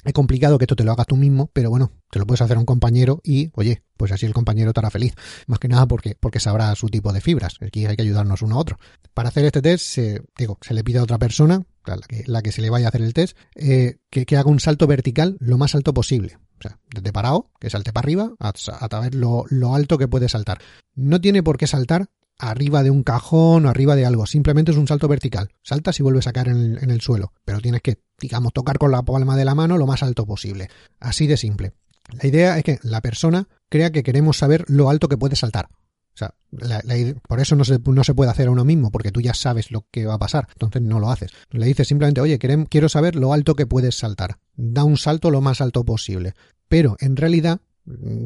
Es 0.03 0.13
complicado 0.13 0.57
que 0.57 0.65
esto 0.65 0.75
te 0.75 0.83
lo 0.83 0.91
hagas 0.91 1.07
tú 1.07 1.15
mismo, 1.15 1.49
pero 1.53 1.69
bueno, 1.69 1.91
te 2.11 2.19
lo 2.19 2.25
puedes 2.25 2.41
hacer 2.41 2.57
a 2.57 2.59
un 2.59 2.65
compañero 2.65 3.21
y, 3.23 3.51
oye, 3.53 3.83
pues 3.97 4.11
así 4.11 4.25
el 4.25 4.33
compañero 4.33 4.71
estará 4.71 4.89
feliz. 4.89 5.13
Más 5.47 5.59
que 5.59 5.67
nada 5.67 5.87
porque, 5.87 6.15
porque 6.19 6.39
sabrá 6.39 6.75
su 6.75 6.87
tipo 6.87 7.13
de 7.13 7.21
fibras. 7.21 7.55
Aquí 7.61 7.85
hay 7.85 7.95
que 7.95 8.01
ayudarnos 8.01 8.41
uno 8.41 8.55
a 8.55 8.59
otro. 8.59 8.77
Para 9.13 9.29
hacer 9.29 9.45
este 9.45 9.61
test, 9.61 9.85
se, 9.85 10.21
digo, 10.37 10.57
se 10.61 10.73
le 10.73 10.83
pide 10.83 10.99
a 10.99 11.03
otra 11.03 11.17
persona, 11.17 11.63
la 12.25 12.41
que, 12.41 12.51
se 12.51 12.61
le 12.61 12.69
vaya 12.69 12.87
a 12.87 12.89
hacer 12.89 13.01
el 13.01 13.13
test, 13.13 13.37
eh, 13.55 13.97
que, 14.09 14.37
haga 14.37 14.49
un 14.49 14.59
salto 14.59 14.87
vertical 14.87 15.37
lo 15.39 15.57
más 15.57 15.75
alto 15.75 15.93
posible. 15.93 16.37
O 16.59 16.61
sea, 16.61 16.79
desde 16.93 17.13
parado, 17.13 17.51
que 17.59 17.69
salte 17.69 17.93
para 17.93 18.05
arriba, 18.05 18.31
a, 18.39 18.53
través 18.53 19.15
lo, 19.15 19.45
lo 19.49 19.75
alto 19.75 19.97
que 19.97 20.07
puede 20.07 20.29
saltar. 20.29 20.59
No 20.95 21.19
tiene 21.21 21.43
por 21.43 21.57
qué 21.57 21.67
saltar 21.67 22.09
arriba 22.39 22.83
de 22.83 22.91
un 22.91 23.03
cajón 23.03 23.65
o 23.65 23.69
arriba 23.69 23.95
de 23.95 24.05
algo. 24.05 24.25
Simplemente 24.25 24.71
es 24.71 24.77
un 24.77 24.87
salto 24.87 25.07
vertical. 25.07 25.49
Saltas 25.61 25.99
y 25.99 26.03
vuelves 26.03 26.27
a 26.27 26.33
caer 26.33 26.49
en 26.49 26.89
el, 26.89 27.01
suelo. 27.01 27.33
Pero 27.45 27.59
tienes 27.61 27.81
que, 27.81 27.99
digamos, 28.19 28.53
tocar 28.53 28.77
con 28.77 28.91
la 28.91 29.03
palma 29.03 29.37
de 29.37 29.45
la 29.45 29.55
mano 29.55 29.77
lo 29.77 29.87
más 29.87 30.03
alto 30.03 30.25
posible. 30.25 30.69
Así 30.99 31.27
de 31.27 31.37
simple. 31.37 31.73
La 32.21 32.27
idea 32.27 32.57
es 32.57 32.63
que 32.63 32.79
la 32.83 33.01
persona 33.01 33.47
crea 33.69 33.91
que 33.91 34.03
queremos 34.03 34.37
saber 34.37 34.65
lo 34.67 34.89
alto 34.89 35.07
que 35.07 35.17
puede 35.17 35.35
saltar. 35.35 35.69
O 36.15 36.17
sea, 36.17 36.35
por 37.27 37.39
eso 37.39 37.55
no 37.55 37.65
se, 37.65 37.79
no 37.83 38.03
se 38.03 38.13
puede 38.13 38.29
hacer 38.29 38.47
a 38.47 38.51
uno 38.51 38.65
mismo, 38.65 38.91
porque 38.91 39.11
tú 39.11 39.19
ya 39.19 39.33
sabes 39.33 39.71
lo 39.71 39.87
que 39.89 40.05
va 40.05 40.13
a 40.13 40.19
pasar, 40.19 40.47
entonces 40.53 40.83
no 40.83 40.99
lo 40.99 41.09
haces. 41.09 41.31
Le 41.49 41.65
dices 41.65 41.87
simplemente, 41.87 42.21
oye, 42.21 42.37
quiero 42.37 42.87
saber 42.87 43.15
lo 43.15 43.33
alto 43.33 43.55
que 43.55 43.65
puedes 43.65 43.97
saltar. 43.97 44.37
Da 44.55 44.83
un 44.83 44.97
salto 44.97 45.31
lo 45.31 45.41
más 45.41 45.59
alto 45.59 45.83
posible. 45.83 46.33
Pero 46.67 46.97
en 46.99 47.15
realidad 47.15 47.61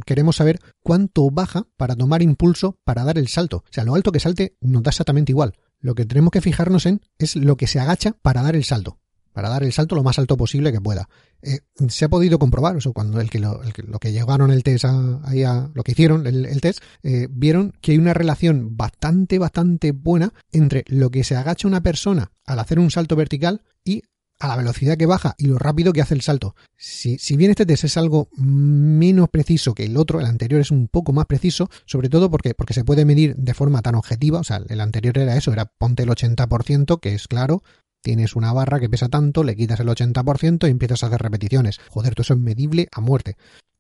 queremos 0.06 0.36
saber 0.38 0.60
cuánto 0.84 1.30
baja 1.30 1.68
para 1.78 1.96
tomar 1.96 2.22
impulso 2.22 2.80
para 2.84 3.04
dar 3.04 3.18
el 3.18 3.28
salto. 3.28 3.58
O 3.58 3.72
sea, 3.72 3.84
lo 3.84 3.96
alto 3.96 4.12
que 4.12 4.20
salte 4.20 4.58
nos 4.62 4.84
da 4.84 4.90
exactamente 4.90 5.32
igual. 5.32 5.54
Lo 5.80 5.96
que 5.96 6.06
tenemos 6.06 6.32
que 6.32 6.42
fijarnos 6.42 6.86
en 6.86 7.02
es 7.18 7.36
lo 7.36 7.58
que 7.58 7.68
se 7.68 7.80
agacha 7.80 8.14
para 8.22 8.42
dar 8.42 8.56
el 8.56 8.64
salto 8.64 9.00
para 9.38 9.50
dar 9.50 9.64
el 9.64 9.72
salto 9.72 9.94
lo 9.94 10.02
más 10.02 10.18
alto 10.18 10.36
posible 10.36 10.72
que 10.72 10.82
pueda. 10.82 11.10
Eh, 11.44 11.60
se 11.90 12.06
ha 12.06 12.10
podido 12.10 12.40
comprobar, 12.40 12.76
eso 12.76 12.92
cuando 12.92 13.22
el 13.22 13.30
que 13.30 13.38
lo, 13.38 13.62
que, 14.00 14.12
llevaron 14.12 14.50
el 14.50 14.64
test 14.64 14.86
ahí 15.26 15.44
a, 15.44 15.70
lo 15.76 15.84
que 15.84 15.92
hicieron 15.92 16.26
el, 16.26 16.60
test, 16.60 16.80
eh, 17.04 17.28
vieron 17.30 17.72
que 17.80 17.92
hay 17.92 18.00
una 18.00 18.16
relación 18.16 18.76
bastante, 18.76 19.38
bastante 19.38 19.92
buena 19.92 20.34
entre 20.52 20.86
lo 20.88 21.12
que 21.12 21.24
se 21.24 21.36
agacha 21.36 21.68
una 21.68 21.84
persona 21.84 22.32
al 22.48 22.58
hacer 22.58 22.80
un 22.80 22.90
salto 22.90 23.16
vertical 23.16 23.62
y 23.86 24.02
a 24.40 24.48
la 24.48 24.58
velocidad 24.58 24.98
que 24.98 25.06
baja 25.06 25.36
y 25.38 25.48
lo 25.48 25.58
rápido 25.58 25.94
que 25.94 26.02
hace 26.02 26.14
el 26.14 26.22
salto. 26.22 26.56
Si, 26.76 27.18
si, 27.18 27.38
bien 27.38 27.52
este 27.52 27.66
test 27.66 27.86
es 27.86 27.98
algo 27.98 28.30
menos 28.38 29.30
preciso 29.30 29.74
que 29.74 29.86
el 29.86 29.98
otro, 29.98 30.20
el 30.20 30.26
anterior 30.26 30.62
es 30.62 30.72
un 30.72 30.88
poco 30.88 31.14
más 31.14 31.26
preciso, 31.26 31.70
sobre 31.86 32.10
todo 32.10 32.30
porque, 32.30 32.54
porque 32.54 32.74
se 32.74 32.84
puede 32.84 33.06
medir 33.06 33.36
de 33.36 33.54
forma 33.54 33.82
tan 33.82 33.96
objetiva, 33.96 34.40
o 34.40 34.44
sea, 34.44 34.62
el 34.68 34.82
anterior 34.82 35.18
era 35.18 35.36
eso, 35.36 35.52
era 35.52 35.66
ponte 35.66 36.04
el 36.04 36.10
80%, 36.10 37.00
que 37.00 37.14
es 37.14 37.28
claro, 37.28 37.64
Tienes 38.02 38.36
una 38.36 38.54
barra 38.54 38.80
que 38.80 38.90
pesa 38.90 39.10
tanto, 39.10 39.44
le 39.44 39.56
quitas 39.56 39.80
el 39.80 39.88
80% 39.90 40.68
y 40.68 40.72
empiezas 40.72 41.04
a 41.04 41.08
hacer 41.08 41.22
repeticiones. 41.22 41.80
Joder, 41.90 42.16
todo 42.16 42.22
eso 42.22 42.36
es 42.36 42.40
medible 42.40 42.88
a 42.92 43.02
muerte. 43.02 43.36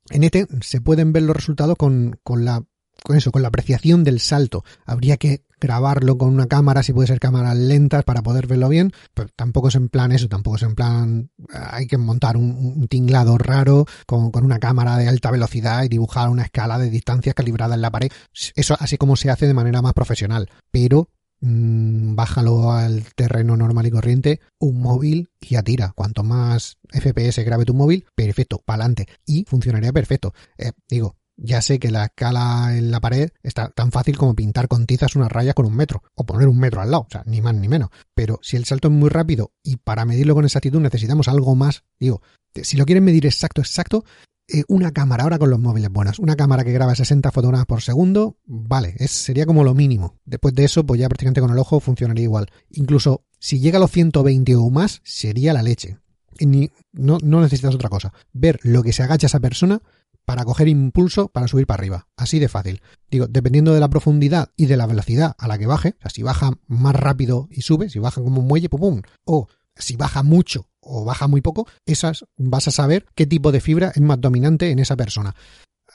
En 0.09 0.23
este 0.23 0.47
se 0.61 0.81
pueden 0.81 1.13
ver 1.13 1.23
los 1.23 1.35
resultados 1.35 1.77
con, 1.77 2.19
con 2.23 2.43
la 2.43 2.63
con 3.07 3.17
eso, 3.17 3.31
con 3.31 3.41
la 3.41 3.47
apreciación 3.47 4.03
del 4.03 4.19
salto. 4.19 4.63
Habría 4.85 5.17
que 5.17 5.43
grabarlo 5.59 6.17
con 6.17 6.29
una 6.29 6.45
cámara, 6.45 6.83
si 6.83 6.93
puede 6.93 7.07
ser 7.07 7.19
cámaras 7.19 7.57
lentas, 7.57 8.03
para 8.03 8.21
poder 8.21 8.45
verlo 8.45 8.69
bien, 8.69 8.91
pero 9.15 9.29
tampoco 9.35 9.69
es 9.69 9.75
en 9.75 9.89
plan 9.89 10.11
eso, 10.11 10.27
tampoco 10.27 10.57
es 10.57 10.63
en 10.63 10.75
plan, 10.75 11.31
hay 11.51 11.87
que 11.87 11.97
montar 11.97 12.37
un, 12.37 12.87
tinglado 12.87 13.37
raro 13.37 13.85
con, 14.05 14.29
con, 14.29 14.45
una 14.45 14.59
cámara 14.59 14.97
de 14.97 15.07
alta 15.07 15.31
velocidad 15.31 15.83
y 15.83 15.87
dibujar 15.87 16.29
una 16.29 16.43
escala 16.43 16.77
de 16.77 16.91
distancias 16.91 17.33
calibrada 17.33 17.73
en 17.73 17.81
la 17.81 17.91
pared. 17.91 18.11
Eso 18.55 18.77
así 18.79 18.97
como 18.97 19.15
se 19.15 19.31
hace 19.31 19.47
de 19.47 19.53
manera 19.55 19.81
más 19.81 19.93
profesional, 19.93 20.49
pero 20.69 21.09
Mm, 21.39 22.15
bájalo 22.15 22.71
al 22.71 23.13
terreno 23.13 23.55
normal 23.55 23.85
y 23.85 23.91
corriente, 23.91 24.39
un 24.59 24.81
móvil 24.81 25.29
y 25.39 25.49
ya 25.49 25.61
tira. 25.63 25.93
Cuanto 25.95 26.23
más 26.23 26.77
FPS 26.89 27.43
grabe 27.43 27.65
tu 27.65 27.73
móvil, 27.73 28.05
perfecto, 28.15 28.59
para 28.65 28.83
adelante. 28.83 29.07
Y 29.25 29.45
funcionaría 29.45 29.93
perfecto. 29.93 30.33
Eh, 30.57 30.71
digo, 30.89 31.15
ya 31.37 31.61
sé 31.61 31.79
que 31.79 31.91
la 31.91 32.05
escala 32.05 32.75
en 32.75 32.91
la 32.91 32.99
pared 32.99 33.29
está 33.43 33.69
tan 33.69 33.91
fácil 33.91 34.17
como 34.17 34.35
pintar 34.35 34.67
con 34.67 34.85
tizas 34.85 35.15
una 35.15 35.29
raya 35.29 35.53
con 35.53 35.65
un 35.65 35.75
metro, 35.75 36.03
o 36.15 36.25
poner 36.25 36.47
un 36.47 36.59
metro 36.59 36.81
al 36.81 36.91
lado, 36.91 37.03
o 37.03 37.11
sea, 37.11 37.23
ni 37.25 37.41
más 37.41 37.55
ni 37.55 37.67
menos. 37.67 37.89
Pero 38.13 38.39
si 38.41 38.57
el 38.57 38.65
salto 38.65 38.87
es 38.87 38.93
muy 38.93 39.09
rápido 39.09 39.51
y 39.63 39.77
para 39.77 40.05
medirlo 40.05 40.35
con 40.35 40.45
exactitud 40.45 40.79
necesitamos 40.79 41.27
algo 41.27 41.55
más, 41.55 41.83
digo, 41.99 42.21
si 42.63 42.75
lo 42.77 42.85
quieren 42.85 43.03
medir 43.03 43.25
exacto, 43.25 43.61
exacto, 43.61 44.03
eh, 44.49 44.63
una 44.69 44.91
cámara, 44.91 45.23
ahora 45.23 45.39
con 45.39 45.49
los 45.49 45.59
móviles 45.59 45.89
buenas, 45.89 46.19
una 46.19 46.37
cámara 46.37 46.63
que 46.63 46.71
graba 46.71 46.95
60 46.95 47.31
fotogramas 47.31 47.65
por 47.65 47.81
segundo, 47.81 48.37
vale, 48.45 48.95
sería 49.07 49.45
como 49.45 49.63
lo 49.63 49.73
mínimo. 49.73 50.19
Después 50.25 50.53
de 50.55 50.63
eso, 50.63 50.85
pues 50.85 51.01
ya 51.01 51.09
prácticamente 51.09 51.41
con 51.41 51.51
el 51.51 51.59
ojo 51.59 51.79
funcionaría 51.79 52.23
igual. 52.23 52.47
Incluso 52.71 53.25
si 53.39 53.59
llega 53.59 53.77
a 53.77 53.81
los 53.81 53.91
120 53.91 54.55
o 54.55 54.69
más, 54.69 55.01
sería 55.03 55.53
la 55.53 55.63
leche. 55.63 55.97
Ni, 56.39 56.69
no, 56.93 57.17
no 57.21 57.41
necesitas 57.41 57.75
otra 57.75 57.89
cosa. 57.89 58.13
Ver 58.31 58.59
lo 58.63 58.83
que 58.83 58.93
se 58.93 59.03
agacha 59.03 59.27
esa 59.27 59.39
persona 59.39 59.81
para 60.27 60.43
coger 60.43 60.67
impulso 60.67 61.29
para 61.29 61.47
subir 61.47 61.65
para 61.65 61.79
arriba. 61.79 62.07
Así 62.17 62.37
de 62.37 62.49
fácil. 62.49 62.81
Digo, 63.09 63.27
dependiendo 63.27 63.73
de 63.73 63.79
la 63.79 63.87
profundidad 63.87 64.51
y 64.57 64.65
de 64.65 64.75
la 64.75 64.85
velocidad 64.85 65.37
a 65.39 65.47
la 65.47 65.57
que 65.57 65.67
baje, 65.67 65.95
si 66.13 66.21
baja 66.21 66.51
más 66.67 66.93
rápido 66.93 67.47
y 67.49 67.61
sube, 67.61 67.89
si 67.89 67.99
baja 67.99 68.21
como 68.21 68.41
un 68.41 68.47
muelle, 68.47 68.67
pum, 68.67 68.81
pum, 68.81 69.01
o 69.23 69.47
si 69.73 69.95
baja 69.95 70.23
mucho 70.23 70.67
o 70.81 71.05
baja 71.05 71.27
muy 71.27 71.39
poco, 71.39 71.65
esas 71.85 72.25
vas 72.35 72.67
a 72.67 72.71
saber 72.71 73.05
qué 73.15 73.25
tipo 73.25 73.53
de 73.53 73.61
fibra 73.61 73.93
es 73.95 74.01
más 74.01 74.19
dominante 74.19 74.69
en 74.69 74.79
esa 74.79 74.97
persona. 74.97 75.33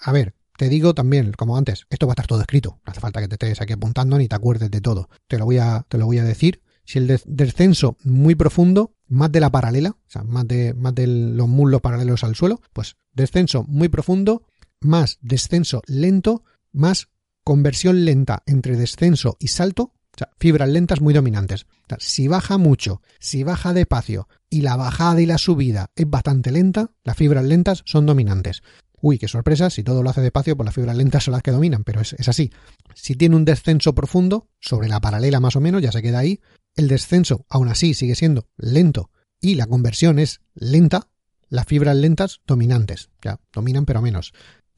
A 0.01 0.13
ver, 0.13 0.35
te 0.57 0.71
digo 0.71 0.95
también, 0.95 1.33
como 1.33 1.59
antes, 1.59 1.85
esto 1.91 2.07
va 2.07 2.13
a 2.13 2.15
estar 2.15 2.27
todo 2.27 2.41
escrito. 2.41 2.81
No 2.87 2.91
hace 2.91 3.01
falta 3.01 3.21
que 3.21 3.29
te 3.29 3.35
estés 3.35 3.61
aquí 3.61 3.75
apuntando 3.75 4.17
ni 4.17 4.29
te 4.29 4.35
acuerdes 4.35 4.71
de 4.71 4.81
todo. 4.81 5.11
Te 5.29 5.37
lo 5.37 5.45
voy 5.45 5.59
a, 5.59 5.85
te 5.91 5.99
lo 5.99 6.07
voy 6.07 6.21
a 6.21 6.25
decir. 6.25 6.63
Si 6.85 6.99
el 6.99 7.21
descenso 7.27 7.97
muy 8.05 8.35
profundo, 8.35 8.95
más 9.09 9.31
de 9.31 9.41
la 9.41 9.51
paralela, 9.51 9.91
o 9.91 10.11
sea, 10.11 10.25
más 10.25 10.47
de, 10.47 10.75
los 11.07 11.49
muslos 11.49 11.81
paralelos 11.81 12.25
al 12.25 12.35
suelo, 12.35 12.61
pues 12.73 12.97
descenso 13.13 13.65
muy 13.65 13.89
profundo, 13.89 14.47
más 14.81 15.19
descenso 15.21 15.83
lento, 15.87 16.45
más 16.73 17.09
conversión 17.45 18.05
lenta 18.05 18.43
entre 18.47 18.77
descenso 18.77 19.37
y 19.39 19.49
salto, 19.49 19.95
o 20.15 20.19
sea, 20.19 20.31
fibras 20.39 20.69
lentas 20.69 21.01
muy 21.01 21.15
dominantes. 21.15 21.67
si 21.99 22.29
baja 22.29 22.59
mucho, 22.59 23.01
si 23.19 23.45
baja 23.45 23.73
despacio 23.73 24.29
y 24.51 24.63
la 24.63 24.77
bajada 24.77 25.21
y 25.21 25.27
la 25.27 25.39
subida 25.39 25.91
es 25.95 26.09
bastante 26.09 26.51
lenta, 26.51 26.91
las 27.05 27.17
fibras 27.17 27.45
lentas 27.45 27.83
son 27.87 28.07
dominantes. 28.07 28.63
Uy, 29.01 29.19
qué 29.19 29.27
sorpresa, 29.27 29.69
si 29.69 29.83
todo 29.83 30.03
lo 30.03 30.11
hace 30.11 30.21
despacio, 30.21 30.57
pues 30.57 30.65
las 30.65 30.75
fibras 30.75 30.97
lentas 30.97 31.25
son 31.25 31.33
las 31.33 31.43
que 31.43 31.51
dominan, 31.51 31.83
pero 31.83 32.01
es 32.01 32.29
así. 32.29 32.53
Si 32.95 33.17
tiene 33.17 33.35
un 33.35 33.45
descenso 33.45 33.95
profundo, 33.95 34.49
sobre 34.61 34.89
la 34.89 35.01
paralela 35.01 35.41
más 35.41 35.57
o 35.57 35.61
menos, 35.61 35.83
ya 35.83 35.91
se 35.91 36.03
queda 36.03 36.21
ahí, 36.21 36.41
el 36.77 36.89
descenso 36.89 37.45
aún 37.49 37.69
así 37.69 37.95
sigue 37.95 38.15
siendo 38.15 38.49
lento 38.57 39.11
y 39.41 39.57
la 39.57 39.67
conversión 39.67 40.19
es 40.19 40.41
lenta, 40.55 41.09
las 41.49 41.67
fibras 41.67 41.97
lentas 41.97 42.41
dominantes, 42.47 43.11
ya, 43.23 43.41
dominan 43.53 43.85
pero 43.85 44.03
menos 44.03 44.33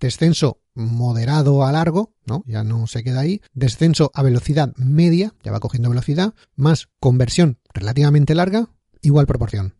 descenso 0.04 0.60
moderado 0.74 1.64
a 1.64 1.72
largo, 1.72 2.14
¿no? 2.26 2.44
Ya 2.46 2.64
no 2.64 2.86
se 2.86 3.02
queda 3.02 3.20
ahí, 3.20 3.40
descenso 3.52 4.10
a 4.14 4.22
velocidad 4.22 4.74
media, 4.76 5.34
ya 5.42 5.52
va 5.52 5.60
cogiendo 5.60 5.88
velocidad, 5.88 6.34
más 6.56 6.88
conversión 7.00 7.58
relativamente 7.72 8.34
larga, 8.34 8.68
igual 9.02 9.26
proporción. 9.26 9.74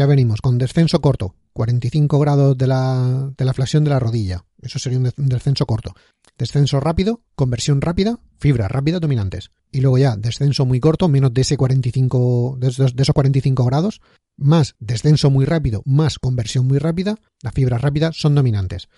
Ya 0.00 0.06
venimos 0.06 0.40
con 0.40 0.56
descenso 0.56 1.02
corto, 1.02 1.34
45 1.52 2.18
grados 2.18 2.56
de 2.56 2.66
la, 2.66 3.34
de 3.36 3.44
la 3.44 3.52
flexión 3.52 3.84
de 3.84 3.90
la 3.90 3.98
rodilla, 3.98 4.46
eso 4.62 4.78
sería 4.78 4.96
un, 4.96 5.12
descenso 5.28 5.66
corto. 5.66 5.94
Descenso 6.38 6.80
rápido, 6.80 7.20
conversión 7.34 7.82
rápida, 7.82 8.18
fibra 8.38 8.66
rápida 8.66 8.98
dominantes. 8.98 9.50
Y 9.70 9.82
luego 9.82 9.98
ya 9.98 10.16
descenso 10.16 10.64
muy 10.64 10.80
corto, 10.80 11.06
menos 11.08 11.34
de 11.34 11.42
ese 11.42 11.58
45, 11.58 12.56
de 12.58 12.68
esos, 12.68 12.96
de 12.96 13.02
esos 13.02 13.12
45 13.12 13.62
grados, 13.66 14.00
más 14.38 14.74
descenso 14.78 15.28
muy 15.28 15.44
rápido, 15.44 15.82
más 15.84 16.18
conversión 16.18 16.66
muy 16.66 16.78
rápida, 16.78 17.16
las 17.42 17.52
fibras 17.52 17.82
rápidas 17.82 18.16
son 18.16 18.34
dominantes. 18.34 18.88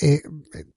Eh, 0.00 0.22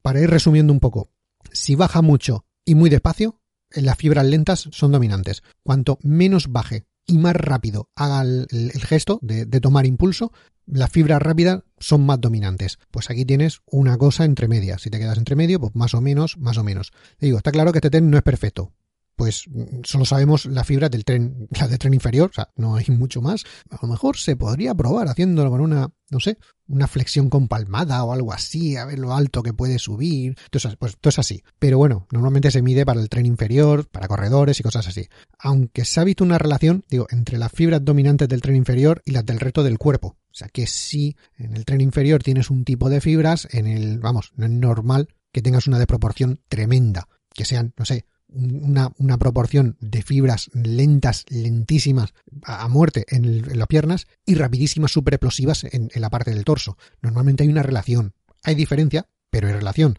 para 0.01 0.19
ir 0.19 0.29
resumiendo 0.29 0.73
un 0.73 0.81
poco, 0.81 1.11
si 1.53 1.75
baja 1.75 2.01
mucho 2.01 2.43
y 2.65 2.75
muy 2.75 2.89
despacio, 2.89 3.39
eh, 3.71 3.81
las 3.81 3.95
fibras 3.95 4.25
lentas 4.25 4.67
son 4.73 4.91
dominantes. 4.91 5.43
Cuanto 5.63 5.97
menos 6.01 6.51
baje 6.51 6.83
y 7.05 7.17
más 7.17 7.35
rápido 7.35 7.89
haga 7.95 8.21
el, 8.21 8.71
gesto 8.81 9.19
de, 9.21 9.45
tomar 9.59 9.85
impulso, 9.85 10.31
las 10.65 10.89
fibras 10.89 11.21
rápidas 11.21 11.63
son 11.79 12.05
más 12.05 12.19
dominantes. 12.19 12.79
Pues 12.91 13.09
aquí 13.09 13.25
tienes 13.25 13.61
una 13.65 13.97
cosa 13.97 14.25
entre 14.25 14.47
medias. 14.47 14.81
Si 14.81 14.89
te 14.89 14.99
quedas 14.99 15.17
entre 15.17 15.35
medio, 15.35 15.59
pues 15.59 15.75
más 15.75 15.93
o 15.93 16.01
menos, 16.01 16.37
más 16.37 16.57
o 16.57 16.63
menos. 16.63 16.91
digo, 17.19 17.37
está 17.37 17.51
claro 17.51 17.71
que 17.71 17.79
este 17.79 17.89
test 17.89 18.03
no 18.03 18.17
es 18.17 18.23
perfecto, 18.23 18.73
pues 19.15 19.45
solo 19.83 20.05
sabemos 20.05 20.45
la 20.45 20.63
fibra 20.63 20.89
del 20.89 21.05
tren, 21.05 21.47
la 21.59 21.67
del 21.67 21.79
tren 21.79 21.93
inferior, 21.93 22.29
o 22.29 22.33
sea, 22.33 22.49
no 22.55 22.75
hay 22.75 22.85
mucho 22.89 23.21
más. 23.21 23.43
A 23.69 23.79
lo 23.81 23.87
mejor 23.87 24.17
se 24.17 24.35
podría 24.35 24.73
probar 24.73 25.07
haciéndolo 25.07 25.49
con 25.49 25.61
una, 25.61 25.89
no 26.09 26.19
sé, 26.19 26.37
una 26.67 26.87
flexión 26.87 27.29
con 27.29 27.47
palmada 27.47 28.03
o 28.03 28.11
algo 28.11 28.33
así, 28.33 28.75
a 28.75 28.85
ver 28.85 28.99
lo 28.99 29.13
alto 29.13 29.43
que 29.43 29.53
puede 29.53 29.79
subir. 29.79 30.35
Entonces, 30.45 30.75
pues 30.77 30.97
todo 30.99 31.09
es 31.09 31.19
así. 31.19 31.43
Pero 31.59 31.77
bueno, 31.77 32.07
normalmente 32.11 32.51
se 32.51 32.61
mide 32.61 32.85
para 32.85 33.01
el 33.01 33.09
tren 33.09 33.25
inferior, 33.25 33.87
para 33.89 34.07
corredores 34.07 34.59
y 34.59 34.63
cosas 34.63 34.87
así. 34.87 35.07
Aunque 35.39 35.85
se 35.85 35.99
ha 35.99 36.03
visto 36.03 36.23
una 36.23 36.37
relación, 36.37 36.83
digo, 36.89 37.07
entre 37.11 37.37
las 37.37 37.51
fibras 37.51 37.83
dominantes 37.83 38.27
del 38.27 38.41
tren 38.41 38.55
inferior 38.55 39.01
y 39.05 39.11
las 39.11 39.25
del 39.25 39.39
resto 39.39 39.63
del 39.63 39.77
cuerpo. 39.77 40.17
O 40.31 40.37
sea 40.37 40.49
que 40.49 40.67
si 40.67 41.15
en 41.37 41.55
el 41.55 41.65
tren 41.65 41.81
inferior 41.81 42.21
tienes 42.21 42.49
un 42.49 42.65
tipo 42.65 42.89
de 42.89 42.99
fibras, 42.99 43.47
en 43.51 43.67
el, 43.67 43.99
vamos, 43.99 44.33
no 44.35 44.45
es 44.45 44.51
normal 44.51 45.07
que 45.31 45.41
tengas 45.41 45.67
una 45.67 45.77
desproporción 45.77 46.41
tremenda. 46.49 47.07
Que 47.33 47.45
sean, 47.45 47.73
no 47.77 47.85
sé, 47.85 48.05
una, 48.35 49.17
proporción 49.17 49.77
de 49.79 50.01
fibras 50.01 50.49
lentas, 50.53 51.25
lentísimas 51.29 52.13
a, 52.43 52.67
muerte 52.67 53.05
en, 53.09 53.57
las 53.57 53.67
piernas 53.67 54.07
y 54.25 54.35
rapidísimas, 54.35 54.91
super 54.91 55.13
explosivas 55.13 55.63
en, 55.63 55.89
la 55.95 56.09
parte 56.09 56.31
del 56.31 56.43
torso. 56.45 56.77
Normalmente 57.01 57.43
hay 57.43 57.49
una 57.49 57.63
relación. 57.63 58.13
Hay 58.43 58.55
diferencia, 58.55 59.07
pero 59.29 59.47
hay 59.47 59.53
relación. 59.53 59.97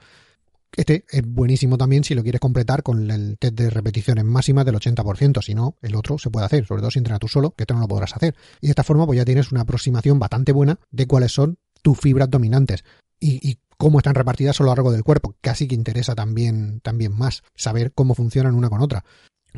Este 0.76 1.04
es 1.10 1.22
buenísimo 1.26 1.78
también 1.78 2.04
si 2.04 2.14
lo 2.14 2.22
quieres 2.22 2.40
completar 2.40 2.82
con 2.82 3.10
el 3.10 3.38
test 3.38 3.54
de 3.54 3.70
repeticiones 3.70 4.24
máximas 4.24 4.66
del 4.66 4.74
80%, 4.74 5.42
si 5.42 5.54
no, 5.54 5.76
el 5.80 5.94
otro 5.94 6.18
se 6.18 6.28
puede 6.28 6.44
hacer, 6.44 6.66
sobre 6.66 6.82
todo 6.82 6.90
si 6.90 6.98
entrenas 6.98 7.20
tú 7.20 7.28
solo, 7.28 7.52
que 7.52 7.62
esto 7.62 7.74
no 7.74 7.80
lo 7.80 7.88
podrás 7.88 8.14
hacer. 8.14 8.34
Y 8.60 8.66
de 8.66 8.72
esta 8.72 8.84
forma 8.84 9.06
pues 9.06 9.16
ya 9.16 9.24
tienes 9.24 9.52
una 9.52 9.62
aproximación 9.62 10.18
bastante 10.18 10.52
buena 10.52 10.78
de 10.90 11.06
cuáles 11.06 11.32
son 11.32 11.58
tus 11.82 11.98
fibras 11.98 12.28
dominantes. 12.30 12.84
Y 13.18 13.58
cómo 13.76 13.98
están 13.98 14.14
repartidas 14.14 14.60
a 14.60 14.64
lo 14.64 14.70
largo 14.70 14.92
del 14.92 15.04
cuerpo. 15.04 15.36
Casi 15.40 15.68
que 15.68 15.74
interesa 15.74 16.14
también, 16.14 16.80
también 16.80 17.12
más 17.16 17.42
saber 17.54 17.92
cómo 17.92 18.14
funcionan 18.14 18.54
una 18.54 18.70
con 18.70 18.80
otra. 18.80 19.04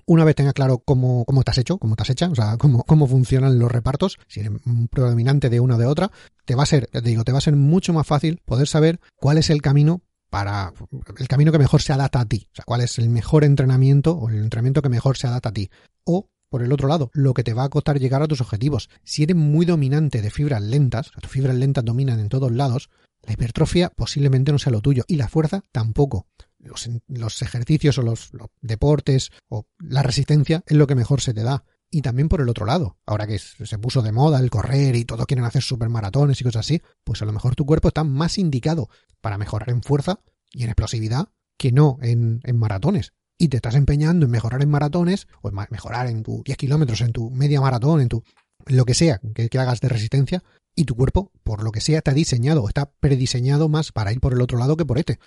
Una 0.07 0.24
vez 0.24 0.37
tengas 0.37 0.54
claro 0.54 0.78
cómo, 0.78 1.24
cómo 1.24 1.40
estás 1.40 1.59
hecho, 1.59 1.78
cómo 1.78 1.94
estás 1.94 2.11
hecha, 2.11 2.28
o 2.28 2.35
sea, 2.35 2.57
cómo, 2.57 2.85
cómo 2.85 3.07
funcionan 3.07 3.59
los 3.59 3.70
repartos, 3.70 4.18
si 4.28 4.40
eres 4.40 4.52
predominante 4.90 5.50
de 5.50 5.61
una 5.61 5.74
o 5.74 5.78
de 5.78 5.87
otra, 5.87 6.12
te 6.44 6.54
va 6.54 6.62
a 6.62 6.66
ser, 6.66 6.87
te 6.87 7.00
digo, 7.00 7.24
te 7.24 7.33
va 7.33 7.38
a 7.38 7.42
ser 7.42 7.57
mucho 7.57 7.92
más 7.92 8.07
fácil 8.07 8.40
poder 8.44 8.68
saber 8.68 9.00
cuál 9.16 9.38
es 9.38 9.50
el 9.50 9.61
camino 9.61 10.02
para 10.31 10.72
el 11.18 11.28
camino 11.28 11.52
que 11.52 11.59
mejor 11.59 11.83
se 11.83 11.92
adapta 11.92 12.20
a 12.20 12.26
ti. 12.26 12.48
O 12.52 12.54
sea, 12.54 12.64
cuál 12.64 12.83
es 12.83 12.98
el 12.98 13.09
mejor 13.09 13.44
entrenamiento 13.44 14.12
o 14.12 14.28
el 14.28 14.37
entrenamiento 14.37 14.83
que 14.83 14.88
mejor 14.88 15.16
se 15.16 15.26
adapta 15.26 15.48
a 15.48 15.52
ti. 15.52 15.70
O 16.04 16.28
por 16.50 16.62
el 16.62 16.72
otro 16.72 16.88
lado, 16.88 17.11
lo 17.12 17.35
que 17.35 17.44
te 17.44 17.52
va 17.52 17.64
a 17.64 17.68
costar 17.68 17.98
llegar 17.98 18.22
a 18.22 18.28
tus 18.28 18.40
objetivos. 18.40 18.88
Si 19.04 19.22
eres 19.22 19.37
muy 19.37 19.66
dominante 19.66 20.22
de 20.22 20.31
fibras 20.31 20.62
lentas, 20.62 21.09
o 21.09 21.12
sea, 21.12 21.20
tus 21.20 21.31
fibras 21.31 21.57
lentas 21.57 21.85
dominan 21.85 22.20
en 22.20 22.28
todos 22.28 22.52
lados, 22.52 22.88
la 23.28 23.34
hipertrofia 23.34 23.90
posiblemente 23.90 24.52
no 24.52 24.58
sea 24.58 24.72
lo 24.72 24.80
tuyo 24.80 25.04
y 25.06 25.16
la 25.16 25.28
fuerza 25.28 25.62
tampoco. 25.70 26.26
Los, 26.58 27.42
ejercicios 27.42 27.98
o 27.98 28.02
los, 28.02 28.30
deportes 28.62 29.30
o 29.48 29.66
la 29.78 30.02
resistencia 30.02 30.64
es 30.66 30.76
lo 30.76 30.86
que 30.86 30.94
mejor 30.94 31.20
se 31.20 31.34
te 31.34 31.42
da. 31.42 31.64
Y 31.90 32.00
también 32.00 32.30
por 32.30 32.40
el 32.40 32.48
otro 32.48 32.64
lado, 32.64 32.96
ahora 33.06 33.26
que 33.26 33.38
se 33.38 33.78
puso 33.78 34.00
de 34.00 34.12
moda 34.12 34.40
el 34.40 34.48
correr 34.48 34.96
y 34.96 35.04
todos 35.04 35.26
quieren 35.26 35.44
hacer 35.44 35.62
supermaratones 35.62 36.40
y 36.40 36.44
cosas 36.44 36.66
así, 36.66 36.82
pues 37.04 37.20
a 37.20 37.26
lo 37.26 37.32
mejor 37.32 37.54
tu 37.54 37.66
cuerpo 37.66 37.88
está 37.88 38.02
más 38.02 38.38
indicado 38.38 38.88
para 39.20 39.36
mejorar 39.36 39.70
en 39.70 39.82
fuerza 39.82 40.20
y 40.50 40.64
en 40.64 40.70
explosividad 40.70 41.28
que 41.58 41.70
no 41.70 41.98
en, 42.00 42.40
en 42.44 42.56
maratones 42.56 43.12
y 43.36 43.48
te 43.48 43.58
estás 43.58 43.74
empeñando 43.74 44.26
en 44.26 44.32
mejorar 44.32 44.62
en 44.62 44.70
maratones 44.70 45.28
o 45.42 45.50
en 45.50 45.54
mejorar 45.70 46.06
en 46.08 46.22
tu 46.22 46.42
10 46.44 46.56
kilómetros, 46.56 47.00
en 47.02 47.12
tu 47.12 47.30
media 47.30 47.60
maratón, 47.60 48.00
en 48.00 48.08
tu 48.08 48.22
lo 48.66 48.84
que 48.84 48.94
sea 48.94 49.20
que, 49.34 49.48
que, 49.48 49.58
hagas 49.58 49.80
de 49.80 49.88
resistencia 49.88 50.42
y 50.78 50.84
tu 50.84 50.94
cuerpo, 50.94 51.32
por 51.42 51.64
lo 51.64 51.72
que 51.72 51.80
sea, 51.80 51.98
está 51.98 52.14
diseñado 52.14 52.62
o 52.62 52.68
está 52.68 52.92
prediseñado 53.00 53.68
más 53.68 53.90
para 53.90 54.12
ir 54.12 54.20
por 54.20 54.32
el 54.32 54.40
otro 54.40 54.58
lado 54.58 54.76
que 54.76 54.84
por 54.84 54.98
este. 54.98 55.18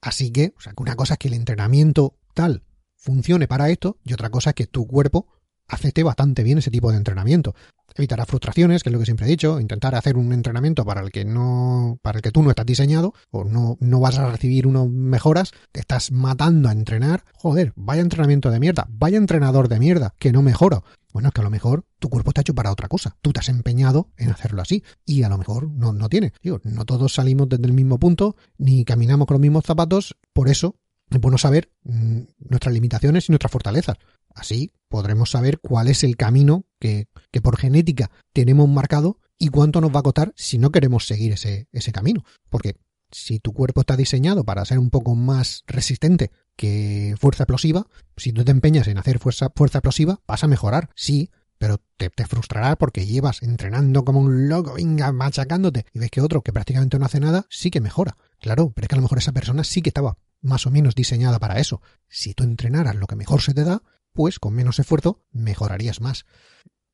Así 0.00 0.30
que, 0.30 0.54
o 0.56 0.60
sea, 0.60 0.74
una 0.76 0.94
cosa 0.94 1.14
es 1.14 1.18
que 1.18 1.26
el 1.26 1.34
entrenamiento 1.34 2.14
tal 2.34 2.62
funcione 2.94 3.48
para 3.48 3.68
esto 3.68 3.98
y 4.04 4.12
otra 4.12 4.30
cosa 4.30 4.50
es 4.50 4.54
que 4.54 4.68
tu 4.68 4.86
cuerpo 4.86 5.26
acepte 5.72 6.02
bastante 6.02 6.42
bien 6.42 6.58
ese 6.58 6.70
tipo 6.70 6.90
de 6.90 6.98
entrenamiento. 6.98 7.54
Evitará 7.94 8.24
frustraciones, 8.24 8.82
que 8.82 8.88
es 8.88 8.92
lo 8.92 8.98
que 8.98 9.04
siempre 9.04 9.26
he 9.26 9.28
dicho, 9.28 9.60
intentar 9.60 9.94
hacer 9.94 10.16
un 10.16 10.32
entrenamiento 10.32 10.84
para 10.84 11.02
el 11.02 11.10
que 11.10 11.24
no, 11.24 11.98
para 12.02 12.18
el 12.18 12.22
que 12.22 12.30
tú 12.30 12.42
no 12.42 12.50
estás 12.50 12.64
diseñado, 12.64 13.12
o 13.30 13.44
no, 13.44 13.76
no 13.80 14.00
vas 14.00 14.18
a 14.18 14.30
recibir 14.30 14.66
unas 14.66 14.88
mejoras, 14.88 15.52
te 15.72 15.80
estás 15.80 16.10
matando 16.10 16.68
a 16.68 16.72
entrenar. 16.72 17.24
Joder, 17.34 17.72
vaya 17.76 18.00
entrenamiento 18.00 18.50
de 18.50 18.60
mierda, 18.60 18.86
vaya 18.90 19.18
entrenador 19.18 19.68
de 19.68 19.78
mierda, 19.78 20.14
que 20.18 20.32
no 20.32 20.42
mejora. 20.42 20.82
Bueno, 21.12 21.28
es 21.28 21.34
que 21.34 21.42
a 21.42 21.44
lo 21.44 21.50
mejor 21.50 21.84
tu 21.98 22.08
cuerpo 22.08 22.30
está 22.30 22.40
hecho 22.40 22.54
para 22.54 22.72
otra 22.72 22.88
cosa. 22.88 23.16
Tú 23.20 23.32
te 23.32 23.40
has 23.40 23.50
empeñado 23.50 24.08
en 24.16 24.30
hacerlo 24.30 24.62
así. 24.62 24.82
Y 25.04 25.24
a 25.24 25.28
lo 25.28 25.36
mejor 25.36 25.68
no, 25.68 25.92
no 25.92 26.08
tiene. 26.08 26.32
Digo, 26.42 26.60
no 26.64 26.86
todos 26.86 27.12
salimos 27.12 27.50
desde 27.50 27.66
el 27.66 27.74
mismo 27.74 27.98
punto, 27.98 28.36
ni 28.56 28.86
caminamos 28.86 29.26
con 29.26 29.34
los 29.34 29.42
mismos 29.42 29.64
zapatos. 29.66 30.16
Por 30.32 30.48
eso 30.48 30.76
es 31.10 31.20
bueno 31.20 31.36
saber 31.36 31.70
mm, 31.84 32.20
nuestras 32.48 32.72
limitaciones 32.72 33.28
y 33.28 33.32
nuestras 33.32 33.52
fortalezas. 33.52 33.98
Así 34.34 34.72
podremos 34.88 35.30
saber 35.30 35.58
cuál 35.60 35.88
es 35.88 36.04
el 36.04 36.16
camino 36.16 36.66
que, 36.78 37.08
por 37.42 37.58
genética 37.58 38.10
tenemos 38.32 38.68
marcado 38.68 39.18
y 39.38 39.48
cuánto 39.48 39.80
nos 39.80 39.94
va 39.94 40.00
a 40.00 40.04
costar 40.04 40.32
si 40.36 40.58
no 40.58 40.70
queremos 40.70 41.06
seguir 41.06 41.32
ese, 41.32 41.68
ese 41.72 41.92
camino. 41.92 42.24
Porque 42.50 42.76
si 43.10 43.38
tu 43.38 43.52
cuerpo 43.52 43.80
está 43.80 43.96
diseñado 43.96 44.44
para 44.44 44.64
ser 44.64 44.78
un 44.78 44.90
poco 44.90 45.14
más 45.14 45.64
resistente 45.66 46.30
que 46.56 47.14
fuerza 47.18 47.44
explosiva, 47.44 47.86
si 48.16 48.32
tú 48.32 48.44
te 48.44 48.52
empeñas 48.52 48.88
en 48.88 48.98
hacer 48.98 49.18
fuerza, 49.18 49.50
fuerza 49.54 49.78
explosiva, 49.78 50.20
vas 50.26 50.44
a 50.44 50.48
mejorar, 50.48 50.90
sí, 50.94 51.30
pero 51.58 51.78
te, 51.96 52.10
te, 52.10 52.26
frustrará 52.26 52.76
porque 52.76 53.06
llevas 53.06 53.42
entrenando 53.42 54.04
como 54.04 54.20
un 54.20 54.48
loco, 54.48 54.74
venga, 54.74 55.12
machacándote, 55.12 55.86
y 55.92 56.00
ves 56.00 56.10
que 56.10 56.20
otro 56.20 56.42
que 56.42 56.52
prácticamente 56.52 56.98
no 56.98 57.06
hace 57.06 57.20
nada, 57.20 57.46
sí 57.50 57.70
que 57.70 57.80
mejora. 57.80 58.16
Claro, 58.40 58.72
pero 58.74 58.84
es 58.84 58.88
que 58.88 58.94
a 58.96 58.98
lo 58.98 59.02
mejor 59.02 59.18
esa 59.18 59.32
persona 59.32 59.62
sí 59.62 59.82
que 59.82 59.90
estaba 59.90 60.16
más 60.40 60.66
o 60.66 60.70
menos 60.70 60.94
diseñada 60.94 61.38
para 61.38 61.60
eso. 61.60 61.80
Si 62.08 62.34
tú 62.34 62.44
entrenaras 62.44 62.96
lo 62.96 63.06
que 63.06 63.16
mejor 63.16 63.40
se 63.40 63.54
te 63.54 63.64
da, 63.64 63.82
pues 64.12 64.38
con 64.38 64.54
menos 64.54 64.78
esfuerzo 64.78 65.24
mejorarías 65.30 66.00
más. 66.00 66.24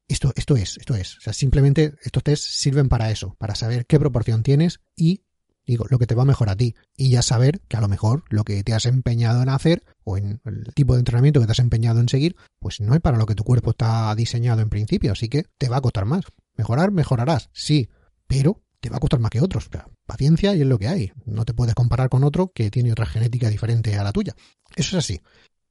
Esto, 0.09 0.33
esto 0.37 0.57
es, 0.57 0.79
esto 0.79 0.95
es. 0.95 1.19
O 1.19 1.21
sea, 1.21 1.33
simplemente 1.33 1.95
estos 2.03 2.23
test 2.23 2.45
sirven 2.45 2.89
para 2.89 3.11
eso, 3.11 3.37
para 3.39 3.55
saber 3.55 3.87
qué 3.87 3.99
proporción 3.99 4.43
tienes 4.43 4.81
y, 4.97 5.25
digo, 5.67 5.85
lo 5.91 5.99
que 5.99 6.07
te 6.07 6.15
va 6.15 6.25
mejor 6.25 6.49
a 6.49 6.57
ti. 6.57 6.75
Y 6.97 7.11
ya 7.11 7.21
saber 7.21 7.61
que 7.69 7.77
a 7.77 7.81
lo 7.81 7.89
mejor 7.89 8.25
lo 8.31 8.45
que 8.45 8.63
te 8.65 8.73
has 8.73 8.87
empeñado 8.87 9.43
en 9.43 9.51
hacer 9.51 9.85
o 10.05 10.17
en 10.17 10.41
el 10.47 10.73
tipo 10.75 10.95
de 10.95 11.01
entrenamiento 11.01 11.41
que 11.41 11.47
te 11.47 11.53
has 11.53 11.59
empeñado 11.59 12.01
en 12.01 12.09
seguir, 12.09 12.37
pues 12.59 12.81
no 12.81 12.95
es 12.95 13.01
para 13.03 13.19
lo 13.19 13.27
que 13.27 13.35
tu 13.35 13.45
cuerpo 13.45 13.71
está 13.71 14.15
diseñado 14.15 14.63
en 14.63 14.71
principio. 14.71 15.13
Así 15.13 15.29
que 15.29 15.45
te 15.59 15.69
va 15.69 15.77
a 15.77 15.83
costar 15.83 16.07
más. 16.07 16.25
Mejorar, 16.57 16.91
mejorarás, 16.91 17.51
sí, 17.53 17.91
pero 18.27 18.63
te 18.81 18.91
va 18.91 18.97
a 18.97 19.01
costar 19.01 19.21
más 19.21 19.31
que 19.31 19.41
otros. 19.41 19.69
Paciencia 20.07 20.55
y 20.55 20.63
es 20.63 20.67
lo 20.67 20.79
que 20.79 20.89
hay. 20.89 21.13
No 21.27 21.45
te 21.45 21.55
puedes 21.55 21.75
comparar 21.75 22.09
con 22.09 22.25
otro 22.25 22.51
que 22.55 22.71
tiene 22.71 22.93
otra 22.93 23.07
genética 23.07 23.49
diferente 23.49 23.97
a 23.97 24.05
la 24.05 24.13
tuya. 24.13 24.35
Eso 24.77 24.97
es 24.97 25.05
así. 25.05 25.21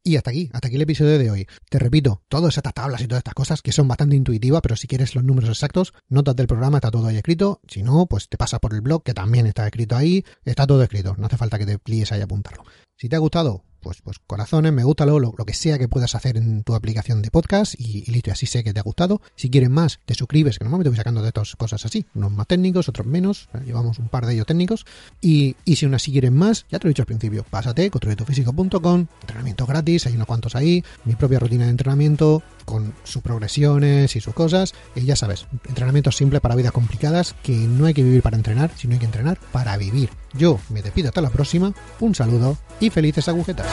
Y 0.08 0.16
hasta 0.16 0.30
aquí, 0.30 0.50
hasta 0.54 0.70
aquí 0.70 0.78
el 0.78 0.84
episodio 0.84 1.20
de 1.20 1.30
hoy. 1.30 1.48
Te 1.70 1.80
repito, 1.80 2.24
todas 2.30 2.56
estas 2.56 2.74
tablas 2.74 3.02
y 3.02 3.10
todas 3.10 3.20
estas 3.20 3.34
cosas 3.34 3.62
que 3.62 3.74
son 3.74 3.90
bastante 3.90 4.16
intuitivas, 4.16 4.62
pero 4.62 4.78
si 4.78 4.88
quieres 4.88 5.16
los 5.16 5.24
números 5.26 5.50
exactos, 5.50 5.94
notas 6.08 6.34
del 6.38 6.48
programa, 6.48 6.78
está 6.78 6.90
todo 6.90 7.08
ahí 7.08 7.18
escrito. 7.18 7.60
Si 7.68 7.84
no, 7.84 8.06
pues 8.06 8.30
te 8.30 8.38
pasas 8.38 8.62
por 8.62 8.74
el 8.74 8.80
blog, 8.80 9.04
que 9.04 9.14
también 9.14 9.48
está 9.48 9.66
escrito 9.66 9.98
ahí. 9.98 10.24
Está 10.46 10.66
todo 10.66 10.82
escrito, 10.82 11.14
no 11.18 11.26
hace 11.26 11.36
falta 11.36 11.60
que 11.60 11.66
te 11.66 11.78
pliegues 11.78 12.14
ahí 12.14 12.22
a 12.22 12.24
apuntarlo. 12.24 12.64
Si 12.96 13.10
te 13.10 13.18
ha 13.18 13.20
gustado, 13.20 13.66
pues, 13.88 14.02
pues 14.02 14.20
corazones, 14.20 14.74
me 14.74 14.84
gusta 14.84 15.06
lo, 15.06 15.18
lo, 15.18 15.32
que 15.32 15.54
sea 15.54 15.78
que 15.80 15.88
puedas 15.88 16.14
hacer 16.14 16.36
en 16.36 16.64
tu 16.64 16.76
aplicación 16.76 17.22
de 17.22 17.32
podcast 17.32 17.74
y, 17.80 18.04
y, 18.06 18.12
listo, 18.12 18.34
así 18.34 18.46
sé 18.46 18.62
que 18.62 18.74
te 18.74 18.82
ha 18.82 18.84
gustado. 18.84 19.22
Si 19.38 19.50
quieres 19.50 19.70
más, 19.70 20.02
te 20.06 20.14
suscribes, 20.14 20.60
que 20.60 20.66
normalmente 20.66 20.90
voy 20.90 20.98
sacando 20.98 21.22
de 21.22 21.30
estas 21.30 21.56
cosas 21.56 21.86
así, 21.86 22.06
unos 22.14 22.34
más 22.34 22.48
técnicos, 22.48 22.90
otros 22.90 23.08
menos, 23.08 23.48
llevamos 23.66 23.98
un 24.00 24.10
par 24.10 24.26
de 24.26 24.34
ellos 24.34 24.46
técnicos. 24.46 24.86
Y, 25.22 25.56
y 25.64 25.78
si 25.78 25.86
aún 25.86 25.96
así 25.96 26.12
quieres 26.12 26.34
más, 26.34 26.66
ya 26.70 26.80
te 26.80 26.84
lo 26.86 26.90
he 26.90 26.92
dicho 26.92 27.04
al 27.04 27.08
principio, 27.08 27.46
pásate, 27.50 27.90
construyetufísico.com, 27.90 29.08
entrenamiento 29.22 29.66
gratis, 29.66 30.06
hay 30.06 30.16
unos 30.16 30.28
cuantos 30.28 30.54
ahí, 30.58 30.84
mi 31.06 31.16
propia 31.16 31.40
rutina 31.40 31.64
de 31.64 31.72
entrenamiento, 31.72 32.44
con 32.68 32.94
sus 33.06 33.22
progresiones 33.22 34.16
y 34.18 34.20
sus 34.20 34.34
cosas. 34.34 34.76
Y 34.94 35.06
ya 35.06 35.16
sabes, 35.16 35.48
entrenamiento 35.68 36.12
simple 36.12 36.42
para 36.42 36.56
vidas 36.56 36.74
complicadas, 36.74 37.34
que 37.42 37.54
no 37.56 37.86
hay 37.86 37.94
que 37.94 38.04
vivir 38.04 38.22
para 38.22 38.36
entrenar, 38.36 38.72
sino 38.76 38.94
hay 38.94 39.00
que 39.00 39.06
entrenar 39.06 39.40
para 39.54 39.78
vivir. 39.78 40.10
Yo 40.34 40.60
me 40.70 40.82
despido 40.82 41.08
hasta 41.08 41.22
la 41.22 41.30
próxima, 41.30 41.74
un 42.02 42.14
saludo 42.14 42.58
y 42.82 42.90
felices 42.90 43.30
agujetas. 43.30 43.68